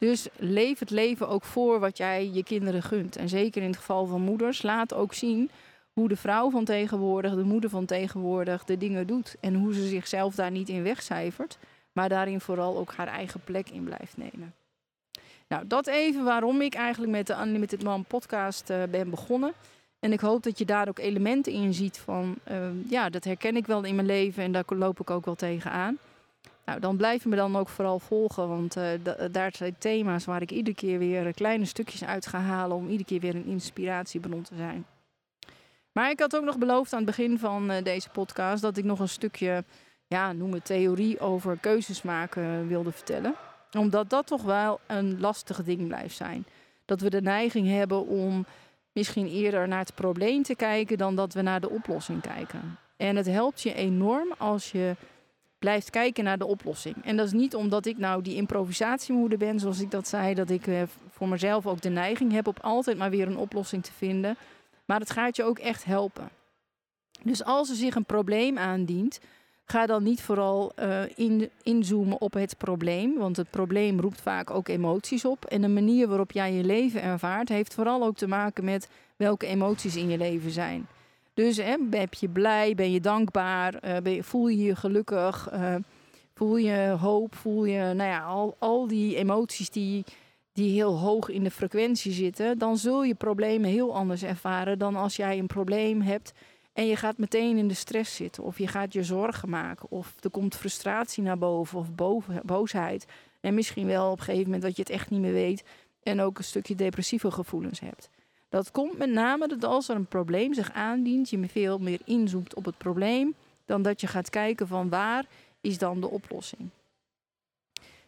Dus 0.03 0.27
leef 0.37 0.79
het 0.79 0.89
leven 0.89 1.27
ook 1.27 1.43
voor 1.43 1.79
wat 1.79 1.97
jij 1.97 2.29
je 2.33 2.43
kinderen 2.43 2.83
gunt. 2.83 3.15
En 3.15 3.29
zeker 3.29 3.61
in 3.61 3.67
het 3.67 3.77
geval 3.77 4.05
van 4.05 4.21
moeders, 4.21 4.61
laat 4.61 4.93
ook 4.93 5.13
zien 5.13 5.49
hoe 5.93 6.07
de 6.07 6.15
vrouw 6.15 6.49
van 6.49 6.65
tegenwoordig, 6.65 7.35
de 7.35 7.43
moeder 7.43 7.69
van 7.69 7.85
tegenwoordig, 7.85 8.63
de 8.63 8.77
dingen 8.77 9.07
doet. 9.07 9.35
En 9.39 9.53
hoe 9.55 9.73
ze 9.73 9.87
zichzelf 9.87 10.35
daar 10.35 10.51
niet 10.51 10.69
in 10.69 10.83
wegcijfert, 10.83 11.57
maar 11.91 12.09
daarin 12.09 12.41
vooral 12.41 12.77
ook 12.77 12.93
haar 12.93 13.07
eigen 13.07 13.41
plek 13.43 13.69
in 13.69 13.83
blijft 13.83 14.17
nemen. 14.17 14.53
Nou, 15.47 15.67
dat 15.67 15.87
even 15.87 16.23
waarom 16.23 16.61
ik 16.61 16.73
eigenlijk 16.73 17.11
met 17.11 17.27
de 17.27 17.37
Unlimited 17.41 17.83
Mom 17.83 18.05
podcast 18.05 18.69
uh, 18.69 18.83
ben 18.91 19.09
begonnen. 19.09 19.53
En 19.99 20.11
ik 20.11 20.19
hoop 20.19 20.43
dat 20.43 20.57
je 20.57 20.65
daar 20.65 20.87
ook 20.87 20.99
elementen 20.99 21.53
in 21.53 21.73
ziet 21.73 21.97
van, 21.97 22.35
uh, 22.51 22.57
ja, 22.89 23.09
dat 23.09 23.23
herken 23.23 23.55
ik 23.55 23.65
wel 23.65 23.83
in 23.83 23.95
mijn 23.95 24.07
leven 24.07 24.43
en 24.43 24.51
daar 24.51 24.63
loop 24.67 24.99
ik 24.99 25.09
ook 25.09 25.25
wel 25.25 25.35
tegenaan. 25.35 25.97
Nou, 26.65 26.79
dan 26.79 26.97
blijf 26.97 27.23
je 27.23 27.29
me 27.29 27.35
dan 27.35 27.55
ook 27.55 27.69
vooral 27.69 27.99
volgen, 27.99 28.47
want 28.47 28.77
uh, 28.77 28.85
daar 29.31 29.51
zijn 29.55 29.75
thema's 29.77 30.25
waar 30.25 30.41
ik 30.41 30.51
iedere 30.51 30.75
keer 30.75 30.99
weer 30.99 31.33
kleine 31.33 31.65
stukjes 31.65 32.03
uit 32.03 32.25
ga 32.25 32.39
halen 32.39 32.77
om 32.77 32.87
iedere 32.87 33.05
keer 33.05 33.19
weer 33.19 33.35
een 33.35 33.45
inspiratiebron 33.45 34.41
te 34.41 34.55
zijn. 34.55 34.85
Maar 35.91 36.09
ik 36.09 36.19
had 36.19 36.35
ook 36.35 36.43
nog 36.43 36.57
beloofd 36.57 36.93
aan 36.93 36.97
het 36.97 37.07
begin 37.07 37.39
van 37.39 37.71
deze 37.83 38.09
podcast 38.09 38.61
dat 38.61 38.77
ik 38.77 38.83
nog 38.83 38.99
een 38.99 39.09
stukje, 39.09 39.63
ja, 40.07 40.31
noem 40.31 40.53
het 40.53 40.65
theorie 40.65 41.19
over 41.19 41.57
keuzes 41.59 42.01
maken 42.01 42.67
wilde 42.67 42.91
vertellen. 42.91 43.35
Omdat 43.77 44.09
dat 44.09 44.27
toch 44.27 44.41
wel 44.41 44.79
een 44.87 45.19
lastig 45.19 45.63
ding 45.63 45.87
blijft 45.87 46.15
zijn. 46.15 46.45
Dat 46.85 47.01
we 47.01 47.09
de 47.09 47.21
neiging 47.21 47.67
hebben 47.67 48.07
om 48.07 48.45
misschien 48.91 49.27
eerder 49.27 49.67
naar 49.67 49.79
het 49.79 49.95
probleem 49.95 50.43
te 50.43 50.55
kijken 50.55 50.97
dan 50.97 51.15
dat 51.15 51.33
we 51.33 51.41
naar 51.41 51.61
de 51.61 51.69
oplossing 51.69 52.21
kijken. 52.21 52.77
En 52.97 53.15
het 53.15 53.25
helpt 53.25 53.61
je 53.61 53.73
enorm 53.73 54.33
als 54.37 54.71
je 54.71 54.95
blijft 55.63 55.89
kijken 55.89 56.23
naar 56.23 56.37
de 56.37 56.45
oplossing. 56.45 56.95
En 57.03 57.17
dat 57.17 57.25
is 57.25 57.31
niet 57.31 57.55
omdat 57.55 57.85
ik 57.85 57.97
nou 57.97 58.21
die 58.21 58.35
improvisatiemoeder 58.35 59.37
ben, 59.37 59.59
zoals 59.59 59.79
ik 59.79 59.91
dat 59.91 60.07
zei, 60.07 60.33
dat 60.33 60.49
ik 60.49 60.67
uh, 60.67 60.81
voor 61.09 61.27
mezelf 61.27 61.67
ook 61.67 61.81
de 61.81 61.89
neiging 61.89 62.31
heb 62.31 62.47
op 62.47 62.59
altijd 62.61 62.97
maar 62.97 63.09
weer 63.09 63.27
een 63.27 63.37
oplossing 63.37 63.83
te 63.83 63.91
vinden. 63.91 64.37
Maar 64.85 64.99
het 64.99 65.11
gaat 65.11 65.35
je 65.35 65.43
ook 65.43 65.59
echt 65.59 65.85
helpen. 65.85 66.29
Dus 67.21 67.43
als 67.43 67.69
er 67.69 67.75
zich 67.75 67.95
een 67.95 68.05
probleem 68.05 68.57
aandient, 68.57 69.19
ga 69.65 69.85
dan 69.85 70.03
niet 70.03 70.21
vooral 70.21 70.71
uh, 70.79 71.01
in, 71.15 71.49
inzoomen 71.61 72.21
op 72.21 72.33
het 72.33 72.57
probleem. 72.57 73.17
Want 73.17 73.37
het 73.37 73.49
probleem 73.49 73.99
roept 73.99 74.21
vaak 74.21 74.49
ook 74.49 74.67
emoties 74.67 75.25
op. 75.25 75.45
En 75.45 75.61
de 75.61 75.67
manier 75.67 76.07
waarop 76.07 76.31
jij 76.31 76.53
je 76.53 76.63
leven 76.63 77.01
ervaart, 77.01 77.49
heeft 77.49 77.73
vooral 77.73 78.03
ook 78.03 78.15
te 78.15 78.27
maken 78.27 78.63
met 78.63 78.89
welke 79.15 79.47
emoties 79.47 79.95
in 79.95 80.09
je 80.09 80.17
leven 80.17 80.51
zijn. 80.51 80.87
Dus 81.33 81.57
hè, 81.57 81.77
ben 81.79 82.07
je 82.09 82.29
blij, 82.29 82.75
ben 82.75 82.91
je 82.91 82.99
dankbaar, 82.99 83.73
uh, 83.73 83.97
ben 83.97 84.13
je, 84.13 84.23
voel 84.23 84.47
je 84.47 84.63
je 84.63 84.75
gelukkig, 84.75 85.49
uh, 85.53 85.75
voel 86.33 86.57
je 86.57 86.95
hoop, 86.99 87.35
voel 87.35 87.65
je 87.65 87.79
nou 87.79 88.09
ja, 88.09 88.23
al, 88.23 88.55
al 88.59 88.87
die 88.87 89.15
emoties 89.15 89.69
die, 89.69 90.03
die 90.53 90.71
heel 90.71 90.97
hoog 90.97 91.29
in 91.29 91.43
de 91.43 91.51
frequentie 91.51 92.11
zitten, 92.11 92.57
dan 92.57 92.77
zul 92.77 93.03
je 93.03 93.15
problemen 93.15 93.69
heel 93.69 93.95
anders 93.95 94.23
ervaren 94.23 94.79
dan 94.79 94.95
als 94.95 95.15
jij 95.15 95.39
een 95.39 95.47
probleem 95.47 96.01
hebt 96.01 96.33
en 96.73 96.87
je 96.87 96.95
gaat 96.95 97.17
meteen 97.17 97.57
in 97.57 97.67
de 97.67 97.73
stress 97.73 98.15
zitten 98.15 98.43
of 98.43 98.57
je 98.57 98.67
gaat 98.67 98.93
je 98.93 99.03
zorgen 99.03 99.49
maken 99.49 99.91
of 99.91 100.15
er 100.19 100.29
komt 100.29 100.55
frustratie 100.55 101.23
naar 101.23 101.37
boven 101.37 101.79
of 101.79 101.87
boosheid 102.43 103.05
en 103.39 103.53
misschien 103.53 103.87
wel 103.87 104.11
op 104.11 104.17
een 104.17 104.23
gegeven 104.23 104.45
moment 104.45 104.61
dat 104.61 104.75
je 104.75 104.81
het 104.81 104.91
echt 104.91 105.09
niet 105.09 105.19
meer 105.19 105.33
weet 105.33 105.63
en 106.03 106.21
ook 106.21 106.37
een 106.37 106.43
stukje 106.43 106.75
depressieve 106.75 107.31
gevoelens 107.31 107.79
hebt. 107.79 108.09
Dat 108.53 108.71
komt 108.71 108.97
met 108.97 109.09
name 109.09 109.47
dat 109.47 109.63
als 109.63 109.89
er 109.89 109.95
een 109.95 110.05
probleem 110.05 110.53
zich 110.53 110.71
aandient, 110.71 111.29
je 111.29 111.47
veel 111.47 111.77
meer 111.77 111.99
inzoomt 112.05 112.55
op 112.55 112.65
het 112.65 112.77
probleem 112.77 113.35
dan 113.65 113.81
dat 113.81 114.01
je 114.01 114.07
gaat 114.07 114.29
kijken 114.29 114.67
van 114.67 114.89
waar 114.89 115.25
is 115.61 115.77
dan 115.77 116.01
de 116.01 116.09
oplossing. 116.09 116.69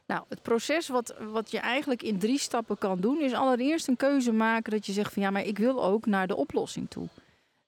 Nou, 0.05 0.23
het 0.29 0.41
proces 0.41 0.87
wat, 0.87 1.15
wat 1.31 1.51
je 1.51 1.59
eigenlijk 1.59 2.03
in 2.03 2.17
drie 2.17 2.39
stappen 2.39 2.77
kan 2.77 2.99
doen, 2.99 3.21
is 3.21 3.33
allereerst 3.33 3.87
een 3.87 3.95
keuze 3.95 4.31
maken 4.31 4.71
dat 4.71 4.85
je 4.85 4.91
zegt 4.91 5.13
van 5.13 5.21
ja, 5.21 5.29
maar 5.29 5.45
ik 5.45 5.57
wil 5.57 5.83
ook 5.83 6.05
naar 6.05 6.27
de 6.27 6.35
oplossing 6.35 6.89
toe. 6.89 7.07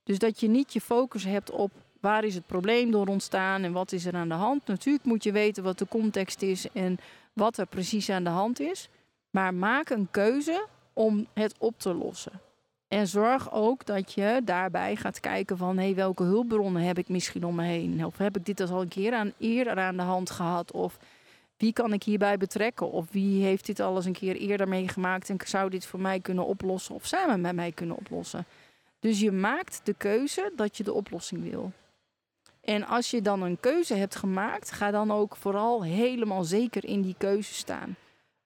Dus 0.03 0.19
dat 0.19 0.39
je 0.39 0.47
niet 0.47 0.73
je 0.73 0.81
focus 0.81 1.23
hebt 1.23 1.51
op 1.51 1.71
waar 1.99 2.23
is 2.23 2.35
het 2.35 2.45
probleem 2.45 2.91
door 2.91 3.07
ontstaan 3.07 3.63
en 3.63 3.71
wat 3.71 3.91
is 3.91 4.05
er 4.05 4.15
aan 4.15 4.29
de 4.29 4.35
hand. 4.35 4.67
Natuurlijk 4.67 5.05
moet 5.05 5.23
je 5.23 5.31
weten 5.31 5.63
wat 5.63 5.79
de 5.79 5.87
context 5.87 6.41
is 6.41 6.71
en 6.71 6.97
wat 7.33 7.57
er 7.57 7.67
precies 7.67 8.09
aan 8.09 8.23
de 8.23 8.29
hand 8.29 8.59
is. 8.59 8.89
Maar 9.29 9.53
maak 9.53 9.89
een 9.89 10.07
keuze 10.11 10.65
om 10.93 11.27
het 11.33 11.55
op 11.57 11.79
te 11.79 11.93
lossen. 11.93 12.46
En 12.87 13.07
zorg 13.07 13.53
ook 13.53 13.85
dat 13.85 14.13
je 14.13 14.41
daarbij 14.43 14.95
gaat 14.95 15.19
kijken 15.19 15.57
van 15.57 15.77
hey, 15.77 15.95
welke 15.95 16.23
hulpbronnen 16.23 16.81
heb 16.81 16.97
ik 16.97 17.09
misschien 17.09 17.43
om 17.43 17.55
me 17.55 17.63
heen? 17.63 18.05
Of 18.05 18.17
heb 18.17 18.37
ik 18.37 18.45
dit 18.45 18.61
al 18.61 18.81
een 18.81 18.87
keer 18.87 19.13
aan, 19.13 19.33
eerder 19.37 19.77
aan 19.77 19.97
de 19.97 20.03
hand 20.03 20.29
gehad? 20.29 20.71
Of 20.71 20.97
wie 21.57 21.73
kan 21.73 21.93
ik 21.93 22.03
hierbij 22.03 22.37
betrekken? 22.37 22.91
Of 22.91 23.11
wie 23.11 23.43
heeft 23.43 23.65
dit 23.65 23.79
al 23.79 23.95
eens 23.95 24.05
een 24.05 24.13
keer 24.13 24.35
eerder 24.35 24.67
meegemaakt 24.67 25.29
en 25.29 25.37
zou 25.45 25.69
dit 25.69 25.85
voor 25.85 25.99
mij 25.99 26.19
kunnen 26.19 26.45
oplossen 26.45 26.95
of 26.95 27.05
samen 27.05 27.41
met 27.41 27.55
mij 27.55 27.71
kunnen 27.71 27.97
oplossen? 27.97 28.45
Dus 28.99 29.19
je 29.19 29.31
maakt 29.31 29.81
de 29.83 29.93
keuze 29.93 30.51
dat 30.55 30.77
je 30.77 30.83
de 30.83 30.93
oplossing 30.93 31.51
wil. 31.51 31.71
En 32.61 32.85
als 32.85 33.11
je 33.11 33.21
dan 33.21 33.41
een 33.41 33.59
keuze 33.59 33.93
hebt 33.93 34.15
gemaakt, 34.15 34.71
ga 34.71 34.91
dan 34.91 35.11
ook 35.11 35.35
vooral 35.35 35.83
helemaal 35.83 36.43
zeker 36.43 36.85
in 36.85 37.01
die 37.01 37.15
keuze 37.17 37.53
staan. 37.53 37.95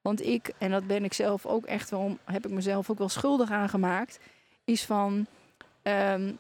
Want 0.02 0.26
ik, 0.26 0.54
en 0.58 0.72
dat 0.72 0.88
ben 0.88 1.04
ik 1.04 1.14
zelf 1.14 1.46
ook 1.46 1.66
echt 1.66 1.90
wel, 1.90 2.18
heb 2.24 2.46
ik 2.46 2.52
mezelf 2.52 2.90
ook 2.90 2.98
wel 2.98 3.10
schuldig 3.10 3.52
aan 3.52 3.70
gemaakt, 3.70 4.20
is 4.64 4.86
van, 4.86 5.26
ehm, 5.82 6.32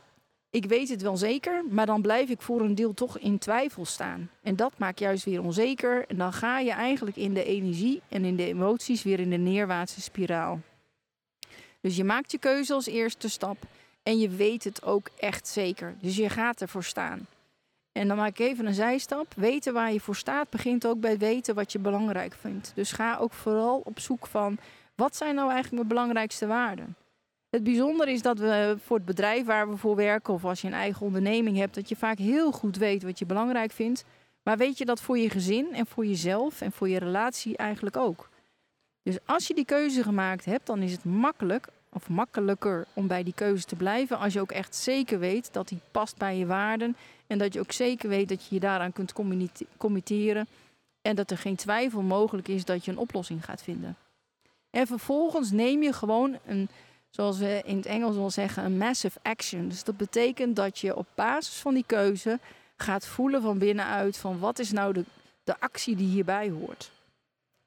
ik 0.49 0.65
weet 0.65 0.89
het 0.89 1.01
wel 1.01 1.17
zeker, 1.17 1.63
maar 1.69 1.85
dan 1.85 2.01
blijf 2.01 2.29
ik 2.29 2.41
voor 2.41 2.61
een 2.61 2.75
deel 2.75 2.93
toch 2.93 3.17
in 3.17 3.37
twijfel 3.37 3.85
staan. 3.85 4.29
En 4.41 4.55
dat 4.55 4.73
maakt 4.77 4.99
juist 4.99 5.25
weer 5.25 5.43
onzeker. 5.43 6.05
En 6.07 6.17
dan 6.17 6.33
ga 6.33 6.59
je 6.59 6.71
eigenlijk 6.71 7.17
in 7.17 7.33
de 7.33 7.43
energie 7.43 8.01
en 8.07 8.25
in 8.25 8.35
de 8.35 8.45
emoties 8.45 9.03
weer 9.03 9.19
in 9.19 9.29
de 9.29 9.37
neerwaartse 9.37 10.01
spiraal. 10.01 10.59
Dus 11.81 11.95
je 11.95 12.03
maakt 12.03 12.31
je 12.31 12.37
keuze 12.37 12.73
als 12.73 12.85
eerste 12.85 13.29
stap 13.29 13.57
en 14.03 14.19
je 14.19 14.29
weet 14.29 14.63
het 14.63 14.83
ook 14.83 15.09
echt 15.19 15.47
zeker. 15.47 15.95
Dus 15.99 16.15
je 16.15 16.29
gaat 16.29 16.61
ervoor 16.61 16.83
staan. 16.83 17.27
En 17.91 18.07
dan 18.07 18.17
maak 18.17 18.29
ik 18.29 18.39
even 18.39 18.65
een 18.65 18.73
zijstap. 18.73 19.33
Weten 19.35 19.73
waar 19.73 19.93
je 19.93 19.99
voor 19.99 20.15
staat 20.15 20.49
begint 20.49 20.85
ook 20.85 20.99
bij 20.99 21.17
weten 21.17 21.55
wat 21.55 21.71
je 21.71 21.79
belangrijk 21.79 22.33
vindt. 22.33 22.71
Dus 22.75 22.91
ga 22.91 23.17
ook 23.17 23.33
vooral 23.33 23.81
op 23.83 23.99
zoek 23.99 24.27
van 24.27 24.57
wat 24.95 25.15
zijn 25.15 25.35
nou 25.35 25.51
eigenlijk 25.51 25.75
mijn 25.75 25.87
belangrijkste 25.87 26.47
waarden. 26.47 26.95
Het 27.49 27.63
bijzondere 27.63 28.11
is 28.11 28.21
dat 28.21 28.39
we 28.39 28.77
voor 28.83 28.97
het 28.97 29.05
bedrijf 29.05 29.45
waar 29.45 29.69
we 29.69 29.77
voor 29.77 29.95
werken, 29.95 30.33
of 30.33 30.45
als 30.45 30.61
je 30.61 30.67
een 30.67 30.73
eigen 30.73 31.05
onderneming 31.05 31.57
hebt, 31.57 31.75
dat 31.75 31.89
je 31.89 31.95
vaak 31.95 32.17
heel 32.17 32.51
goed 32.51 32.77
weet 32.77 33.03
wat 33.03 33.19
je 33.19 33.25
belangrijk 33.25 33.71
vindt. 33.71 34.05
Maar 34.43 34.57
weet 34.57 34.77
je 34.77 34.85
dat 34.85 35.01
voor 35.01 35.17
je 35.17 35.29
gezin 35.29 35.73
en 35.73 35.85
voor 35.85 36.05
jezelf 36.05 36.61
en 36.61 36.71
voor 36.71 36.89
je 36.89 36.99
relatie 36.99 37.57
eigenlijk 37.57 37.97
ook? 37.97 38.29
Dus 39.03 39.17
als 39.25 39.47
je 39.47 39.53
die 39.53 39.65
keuze 39.65 40.03
gemaakt 40.03 40.45
hebt, 40.45 40.65
dan 40.65 40.81
is 40.81 40.91
het 40.91 41.03
makkelijk 41.03 41.67
of 41.93 42.09
makkelijker 42.09 42.85
om 42.93 43.07
bij 43.07 43.23
die 43.23 43.33
keuze 43.33 43.65
te 43.65 43.75
blijven 43.75 44.17
als 44.17 44.33
je 44.33 44.41
ook 44.41 44.51
echt 44.51 44.75
zeker 44.75 45.19
weet 45.19 45.53
dat 45.53 45.67
die 45.67 45.79
past 45.91 46.17
bij 46.17 46.37
je 46.37 46.45
waarden 46.45 46.95
en 47.27 47.37
dat 47.37 47.53
je 47.53 47.59
ook 47.59 47.71
zeker 47.71 48.09
weet 48.09 48.29
dat 48.29 48.45
je 48.45 48.55
je 48.55 48.61
daaraan 48.61 48.93
kunt 48.93 49.13
committeren 49.77 50.47
en 51.01 51.15
dat 51.15 51.31
er 51.31 51.37
geen 51.37 51.55
twijfel 51.55 52.01
mogelijk 52.01 52.47
is 52.47 52.65
dat 52.65 52.85
je 52.85 52.91
een 52.91 52.97
oplossing 52.97 53.45
gaat 53.45 53.63
vinden. 53.63 53.95
En 54.69 54.87
vervolgens 54.87 55.51
neem 55.51 55.83
je 55.83 55.93
gewoon 55.93 56.37
een 56.45 56.69
zoals 57.11 57.37
we 57.37 57.61
in 57.65 57.75
het 57.75 57.85
Engels 57.85 58.15
wel 58.15 58.29
zeggen, 58.29 58.65
een 58.65 58.77
massive 58.77 59.19
action. 59.21 59.69
Dus 59.69 59.83
dat 59.83 59.97
betekent 59.97 60.55
dat 60.55 60.79
je 60.79 60.95
op 60.95 61.07
basis 61.15 61.55
van 61.55 61.73
die 61.73 61.83
keuze 61.87 62.39
gaat 62.77 63.05
voelen 63.05 63.41
van 63.41 63.57
binnenuit 63.57 64.17
van 64.17 64.39
wat 64.39 64.59
is 64.59 64.71
nou 64.71 64.93
de, 64.93 65.05
de 65.43 65.59
actie 65.59 65.95
die 65.95 66.07
hierbij 66.07 66.49
hoort. 66.49 66.91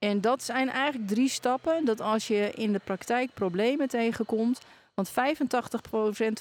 En 0.05 0.21
dat 0.21 0.43
zijn 0.43 0.71
eigenlijk 0.71 1.09
drie 1.09 1.29
stappen. 1.29 1.85
Dat 1.85 2.01
als 2.01 2.27
je 2.27 2.51
in 2.55 2.73
de 2.73 2.81
praktijk 2.85 3.31
problemen 3.35 3.89
tegenkomt, 3.89 4.61
want 4.95 5.11
85% 5.11 5.13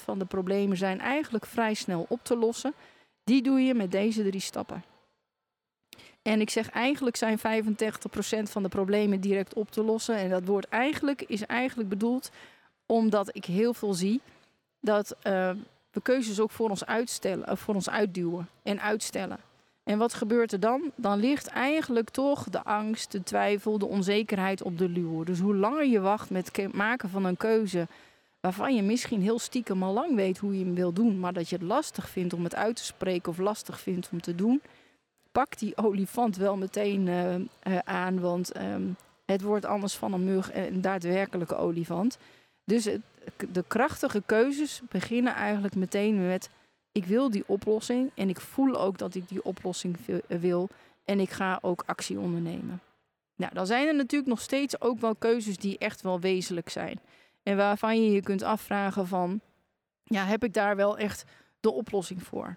van 0.02 0.18
de 0.18 0.24
problemen 0.24 0.76
zijn 0.76 1.00
eigenlijk 1.00 1.46
vrij 1.46 1.74
snel 1.74 2.06
op 2.08 2.20
te 2.22 2.36
lossen, 2.36 2.74
die 3.24 3.42
doe 3.42 3.60
je 3.60 3.74
met 3.74 3.90
deze 3.90 4.22
drie 4.22 4.40
stappen. 4.40 4.84
En 6.22 6.40
ik 6.40 6.50
zeg 6.50 6.70
eigenlijk 6.70 7.16
zijn 7.16 7.38
85% 7.38 7.42
van 8.42 8.62
de 8.62 8.68
problemen 8.68 9.20
direct 9.20 9.54
op 9.54 9.70
te 9.70 9.82
lossen. 9.82 10.16
En 10.16 10.30
dat 10.30 10.44
woord 10.44 10.68
eigenlijk 10.68 11.22
is 11.22 11.46
eigenlijk 11.46 11.88
bedoeld 11.88 12.30
omdat 12.86 13.36
ik 13.36 13.44
heel 13.44 13.74
veel 13.74 13.94
zie 13.94 14.20
dat 14.80 15.16
uh, 15.16 15.50
we 15.90 16.00
keuzes 16.02 16.40
ook 16.40 16.50
voor 16.50 16.70
ons 16.70 16.86
uitstellen, 16.86 17.58
voor 17.58 17.74
ons 17.74 17.90
uitduwen 17.90 18.48
en 18.62 18.80
uitstellen. 18.80 19.38
En 19.84 19.98
wat 19.98 20.14
gebeurt 20.14 20.52
er 20.52 20.60
dan? 20.60 20.90
Dan 20.94 21.18
ligt 21.18 21.46
eigenlijk 21.46 22.10
toch 22.10 22.48
de 22.50 22.62
angst, 22.62 23.12
de 23.12 23.22
twijfel, 23.22 23.78
de 23.78 23.86
onzekerheid 23.86 24.62
op 24.62 24.78
de 24.78 24.88
luur. 24.88 25.24
Dus 25.24 25.38
hoe 25.38 25.56
langer 25.56 25.86
je 25.86 26.00
wacht 26.00 26.30
met 26.30 26.56
het 26.56 26.72
maken 26.72 27.08
van 27.08 27.24
een 27.24 27.36
keuze 27.36 27.86
waarvan 28.40 28.74
je 28.74 28.82
misschien 28.82 29.22
heel 29.22 29.38
stiekem 29.38 29.82
al 29.82 29.92
lang 29.92 30.14
weet 30.14 30.38
hoe 30.38 30.58
je 30.58 30.64
hem 30.64 30.74
wil 30.74 30.92
doen, 30.92 31.18
maar 31.18 31.32
dat 31.32 31.48
je 31.48 31.56
het 31.56 31.64
lastig 31.64 32.08
vindt 32.08 32.32
om 32.32 32.44
het 32.44 32.54
uit 32.54 32.76
te 32.76 32.84
spreken 32.84 33.30
of 33.30 33.38
lastig 33.38 33.80
vindt 33.80 34.08
om 34.12 34.20
te 34.20 34.34
doen, 34.34 34.62
pak 35.32 35.58
die 35.58 35.76
olifant 35.76 36.36
wel 36.36 36.56
meteen 36.56 37.06
uh, 37.06 37.34
uh, 37.34 37.44
aan, 37.84 38.20
want 38.20 38.60
um, 38.60 38.96
het 39.24 39.42
wordt 39.42 39.64
anders 39.64 39.94
van 39.94 40.12
een 40.12 40.24
mug 40.24 40.54
een 40.54 40.80
daadwerkelijke 40.80 41.56
olifant. 41.56 42.18
Dus 42.64 42.84
de 43.52 43.64
krachtige 43.66 44.22
keuzes 44.26 44.82
beginnen 44.88 45.34
eigenlijk 45.34 45.74
meteen 45.74 46.26
met: 46.26 46.50
ik 46.94 47.04
wil 47.04 47.30
die 47.30 47.44
oplossing 47.46 48.10
en 48.14 48.28
ik 48.28 48.40
voel 48.40 48.80
ook 48.80 48.98
dat 48.98 49.14
ik 49.14 49.28
die 49.28 49.44
oplossing 49.44 49.96
wil 50.26 50.68
en 51.04 51.20
ik 51.20 51.30
ga 51.30 51.58
ook 51.62 51.82
actie 51.86 52.18
ondernemen. 52.18 52.80
Nou, 53.36 53.54
dan 53.54 53.66
zijn 53.66 53.86
er 53.86 53.94
natuurlijk 53.94 54.30
nog 54.30 54.40
steeds 54.40 54.80
ook 54.80 55.00
wel 55.00 55.14
keuzes 55.14 55.56
die 55.56 55.78
echt 55.78 56.02
wel 56.02 56.20
wezenlijk 56.20 56.68
zijn. 56.68 57.00
En 57.42 57.56
waarvan 57.56 58.04
je 58.04 58.10
je 58.10 58.22
kunt 58.22 58.42
afvragen 58.42 59.06
van, 59.06 59.40
ja, 60.04 60.24
heb 60.24 60.44
ik 60.44 60.52
daar 60.52 60.76
wel 60.76 60.98
echt 60.98 61.24
de 61.60 61.70
oplossing 61.72 62.22
voor? 62.22 62.56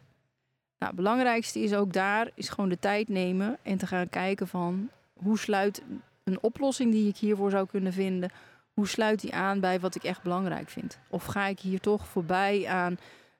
Nou, 0.78 0.92
het 0.92 0.96
belangrijkste 0.96 1.60
is 1.60 1.74
ook 1.74 1.94
daar, 1.94 2.32
is 2.36 2.50
gewoon 2.50 2.70
de 2.70 2.80
tijd 2.80 3.08
nemen 3.08 3.58
en 3.62 3.78
te 3.78 3.88
gaan 3.88 4.10
kijken 4.10 4.48
van, 4.48 4.90
hoe 5.14 5.38
sluit 5.38 5.82
een 6.24 6.42
oplossing 6.42 6.92
die 6.92 7.08
ik 7.08 7.18
hiervoor 7.18 7.50
zou 7.50 7.68
kunnen 7.68 7.94
vinden, 7.94 8.32
hoe 8.74 8.88
sluit 8.88 9.22
die 9.22 9.34
aan 9.34 9.60
bij 9.60 9.80
wat 9.80 9.96
ik 9.96 10.04
echt 10.04 10.24
belangrijk 10.24 10.70
vind? 10.70 11.00
Of 11.10 11.26
ga 11.26 11.46
ik 11.46 11.60
hier 11.60 11.80
toch 11.80 12.08
voorbij 12.08 12.68
aan 12.68 12.98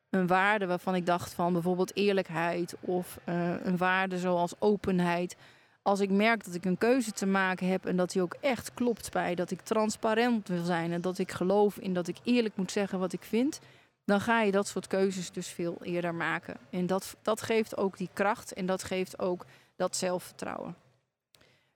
een 0.10 0.28
waarde 0.28 0.66
waarvan 0.66 0.96
ik 0.96 1.06
dacht 1.06 1.34
van 1.34 1.54
bijvoorbeeld 1.54 1.96
eerlijkheid 1.96 2.76
of 2.80 3.20
uh, 3.26 3.54
een 3.64 3.78
waarde 3.78 4.18
zoals 4.18 4.54
openheid. 4.60 5.36
Als 5.82 6.00
ik 6.00 6.10
merk 6.10 6.46
dat 6.46 6.54
ik 6.54 6.66
een 6.66 6.78
keuze 6.78 7.12
te 7.12 7.26
maken 7.26 7.68
heb 7.68 7.86
en 7.86 7.98
dat 7.98 8.12
die 8.12 8.22
ook 8.22 8.36
echt 8.40 8.74
klopt 8.74 9.12
bij 9.12 9.36
dat 9.36 9.52
ik 9.52 9.62
transparant 9.62 10.48
wil 10.48 10.64
zijn 10.64 10.92
en 10.92 11.02
dat 11.02 11.18
ik 11.18 11.32
geloof 11.32 11.78
in 11.78 11.94
dat 11.94 12.08
ik 12.08 12.18
eerlijk 12.24 12.56
moet 12.56 12.72
zeggen 12.72 13.00
wat 13.00 13.14
ik 13.14 13.24
vind, 13.24 13.60
dan 14.06 14.22
ga 14.22 14.42
je 14.42 14.52
dat 14.52 14.68
soort 14.68 14.88
keuzes 14.88 15.32
dus 15.32 15.48
veel 15.48 15.78
eerder 15.82 16.16
maken. 16.16 16.58
En 16.70 16.88
dat, 16.88 17.16
dat 17.22 17.42
geeft 17.42 17.78
ook 17.78 17.98
die 17.98 18.10
kracht 18.14 18.54
en 18.54 18.66
dat 18.66 18.84
geeft 18.84 19.20
ook 19.20 19.46
dat 19.76 19.96
zelfvertrouwen. 19.96 20.76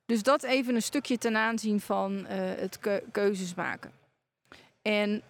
Dus 0.06 0.24
dat 0.24 0.44
even 0.44 0.76
een 0.76 0.82
stukje 0.82 1.18
ten 1.18 1.36
aanzien 1.36 1.80
van 1.80 2.18
uh, 2.20 2.26
het 2.32 2.80
keuzes 3.12 3.56
maken. 3.56 3.92
En 4.82 5.22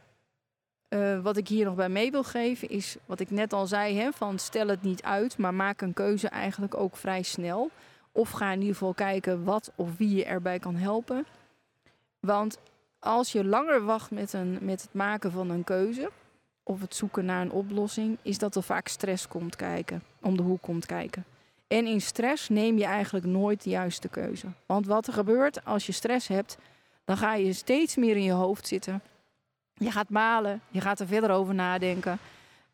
uh, 0.94 1.20
wat 1.20 1.38
ik 1.38 1.48
hier 1.48 1.66
nog 1.66 1.76
bij 1.76 1.90
mee 1.90 2.12
wil 2.12 2.24
geven 2.24 2.70
is 2.70 2.96
wat 3.06 3.20
ik 3.20 3.30
net 3.30 3.54
al 3.54 3.68
zei: 3.68 3.98
hè, 3.98 4.12
van 4.12 4.40
stel 4.40 4.68
het 4.68 4.82
niet 4.82 5.04
uit, 5.04 5.38
maar 5.38 5.54
maak 5.54 5.82
een 5.82 5.94
keuze 5.94 6.28
eigenlijk 6.28 6.76
ook 6.76 6.96
vrij 6.96 7.22
snel. 7.22 7.70
Of 8.12 8.30
ga 8.30 8.52
in 8.52 8.60
ieder 8.60 8.76
geval 8.76 8.94
kijken 8.94 9.44
wat 9.44 9.72
of 9.76 9.98
wie 9.98 10.16
je 10.16 10.26
erbij 10.26 10.60
kan 10.60 10.76
helpen. 10.76 11.26
Want 12.20 12.60
als 13.00 13.32
je 13.32 13.46
langer 13.46 13.86
wacht 13.86 14.12
met, 14.12 14.34
een, 14.34 14.58
met 14.62 14.82
het 14.82 14.94
maken 14.94 15.32
van 15.32 15.50
een 15.50 15.64
keuze 15.64 16.12
of 16.64 16.82
het 16.82 16.96
zoeken 16.96 17.26
naar 17.26 17.42
een 17.42 17.52
oplossing, 17.52 18.18
is 18.22 18.38
dat 18.38 18.56
er 18.56 18.64
vaak 18.64 18.88
stress 18.88 19.28
komt 19.28 19.56
kijken, 19.56 20.04
om 20.22 20.38
de 20.38 20.44
hoek 20.44 20.62
komt 20.62 20.86
kijken. 20.86 21.26
En 21.68 21.86
in 21.86 22.02
stress 22.02 22.50
neem 22.50 22.78
je 22.78 22.86
eigenlijk 22.86 23.26
nooit 23.26 23.64
de 23.64 23.70
juiste 23.70 24.08
keuze. 24.08 24.48
Want 24.66 24.86
wat 24.86 25.08
er 25.08 25.14
gebeurt 25.14 25.66
als 25.66 25.86
je 25.86 25.92
stress 25.92 26.28
hebt, 26.28 26.58
dan 27.06 27.18
ga 27.18 27.34
je 27.34 27.54
steeds 27.54 27.96
meer 27.96 28.16
in 28.16 28.24
je 28.24 28.32
hoofd 28.32 28.68
zitten. 28.68 29.02
Je 29.84 29.92
gaat 29.92 30.10
malen, 30.10 30.62
je 30.70 30.82
gaat 30.82 31.00
er 31.00 31.08
verder 31.08 31.30
over 31.30 31.54
nadenken. 31.54 32.20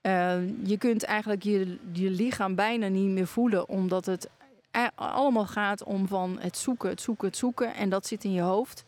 Uh, 0.01 0.35
je 0.63 0.77
kunt 0.77 1.03
eigenlijk 1.03 1.43
je, 1.43 1.77
je 1.91 2.09
lichaam 2.09 2.55
bijna 2.55 2.87
niet 2.87 3.09
meer 3.09 3.27
voelen, 3.27 3.69
omdat 3.69 4.05
het 4.05 4.29
allemaal 4.95 5.45
gaat 5.45 5.83
om 5.83 6.07
van 6.07 6.37
het 6.39 6.57
zoeken, 6.57 6.89
het 6.89 7.01
zoeken, 7.01 7.27
het 7.27 7.37
zoeken. 7.37 7.73
En 7.73 7.89
dat 7.89 8.07
zit 8.07 8.23
in 8.23 8.31
je 8.31 8.41
hoofd. 8.41 8.83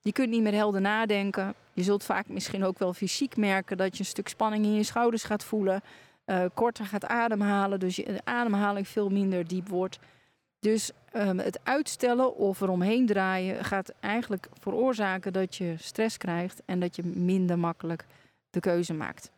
Je 0.00 0.12
kunt 0.12 0.30
niet 0.30 0.42
meer 0.42 0.54
helder 0.54 0.80
nadenken. 0.80 1.54
Je 1.72 1.82
zult 1.82 2.04
vaak 2.04 2.28
misschien 2.28 2.64
ook 2.64 2.78
wel 2.78 2.92
fysiek 2.92 3.36
merken 3.36 3.76
dat 3.76 3.92
je 3.92 3.98
een 3.98 4.08
stuk 4.08 4.28
spanning 4.28 4.64
in 4.64 4.74
je 4.74 4.82
schouders 4.82 5.24
gaat 5.24 5.44
voelen 5.44 5.82
uh, 6.26 6.44
korter 6.54 6.84
gaat 6.84 7.06
ademhalen. 7.06 7.80
Dus 7.80 7.96
je 7.96 8.20
ademhaling 8.24 8.88
veel 8.88 9.08
minder 9.08 9.46
diep 9.46 9.68
wordt. 9.68 9.98
Dus 10.60 10.90
um, 11.16 11.38
het 11.38 11.60
uitstellen 11.62 12.36
of 12.36 12.60
eromheen 12.60 13.06
draaien 13.06 13.64
gaat 13.64 13.92
eigenlijk 14.00 14.48
veroorzaken 14.60 15.32
dat 15.32 15.56
je 15.56 15.74
stress 15.78 16.16
krijgt 16.16 16.62
en 16.64 16.80
dat 16.80 16.96
je 16.96 17.02
minder 17.04 17.58
makkelijk 17.58 18.06
de 18.50 18.60
keuze 18.60 18.94
maakt. 18.94 19.30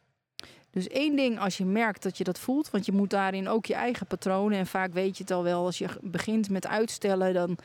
Dus 0.71 0.89
één 0.89 1.17
ding 1.17 1.39
als 1.39 1.57
je 1.57 1.65
merkt 1.65 2.03
dat 2.03 2.19
je 2.19 2.25
dat 2.25 2.39
voelt, 2.39 2.71
want 2.71 2.87
je 2.87 2.93
moet 2.93 3.11
daarin 3.11 3.49
ook 3.49 3.67
je 3.67 3.75
eigen 3.75 4.07
patronen. 4.07 4.59
En 4.59 4.67
vaak 4.67 4.93
weet 4.93 5.17
je 5.17 5.23
het 5.23 5.33
al 5.33 5.43
wel, 5.43 5.65
als 5.65 5.79
je 5.79 5.89
begint 6.01 6.51
met 6.51 6.67
uitstellen, 6.67 7.35
dan, 7.35 7.59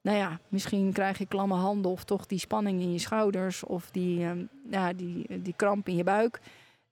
nou 0.00 0.16
ja, 0.16 0.38
misschien 0.48 0.92
krijg 0.92 1.18
je 1.18 1.26
klamme 1.26 1.54
handen 1.54 1.90
of 1.90 2.04
toch 2.04 2.26
die 2.26 2.38
spanning 2.38 2.80
in 2.80 2.92
je 2.92 2.98
schouders 2.98 3.64
of 3.64 3.90
die, 3.90 4.24
um, 4.24 4.48
ja, 4.70 4.92
die, 4.92 5.42
die 5.42 5.54
kramp 5.56 5.88
in 5.88 5.96
je 5.96 6.04
buik. 6.04 6.40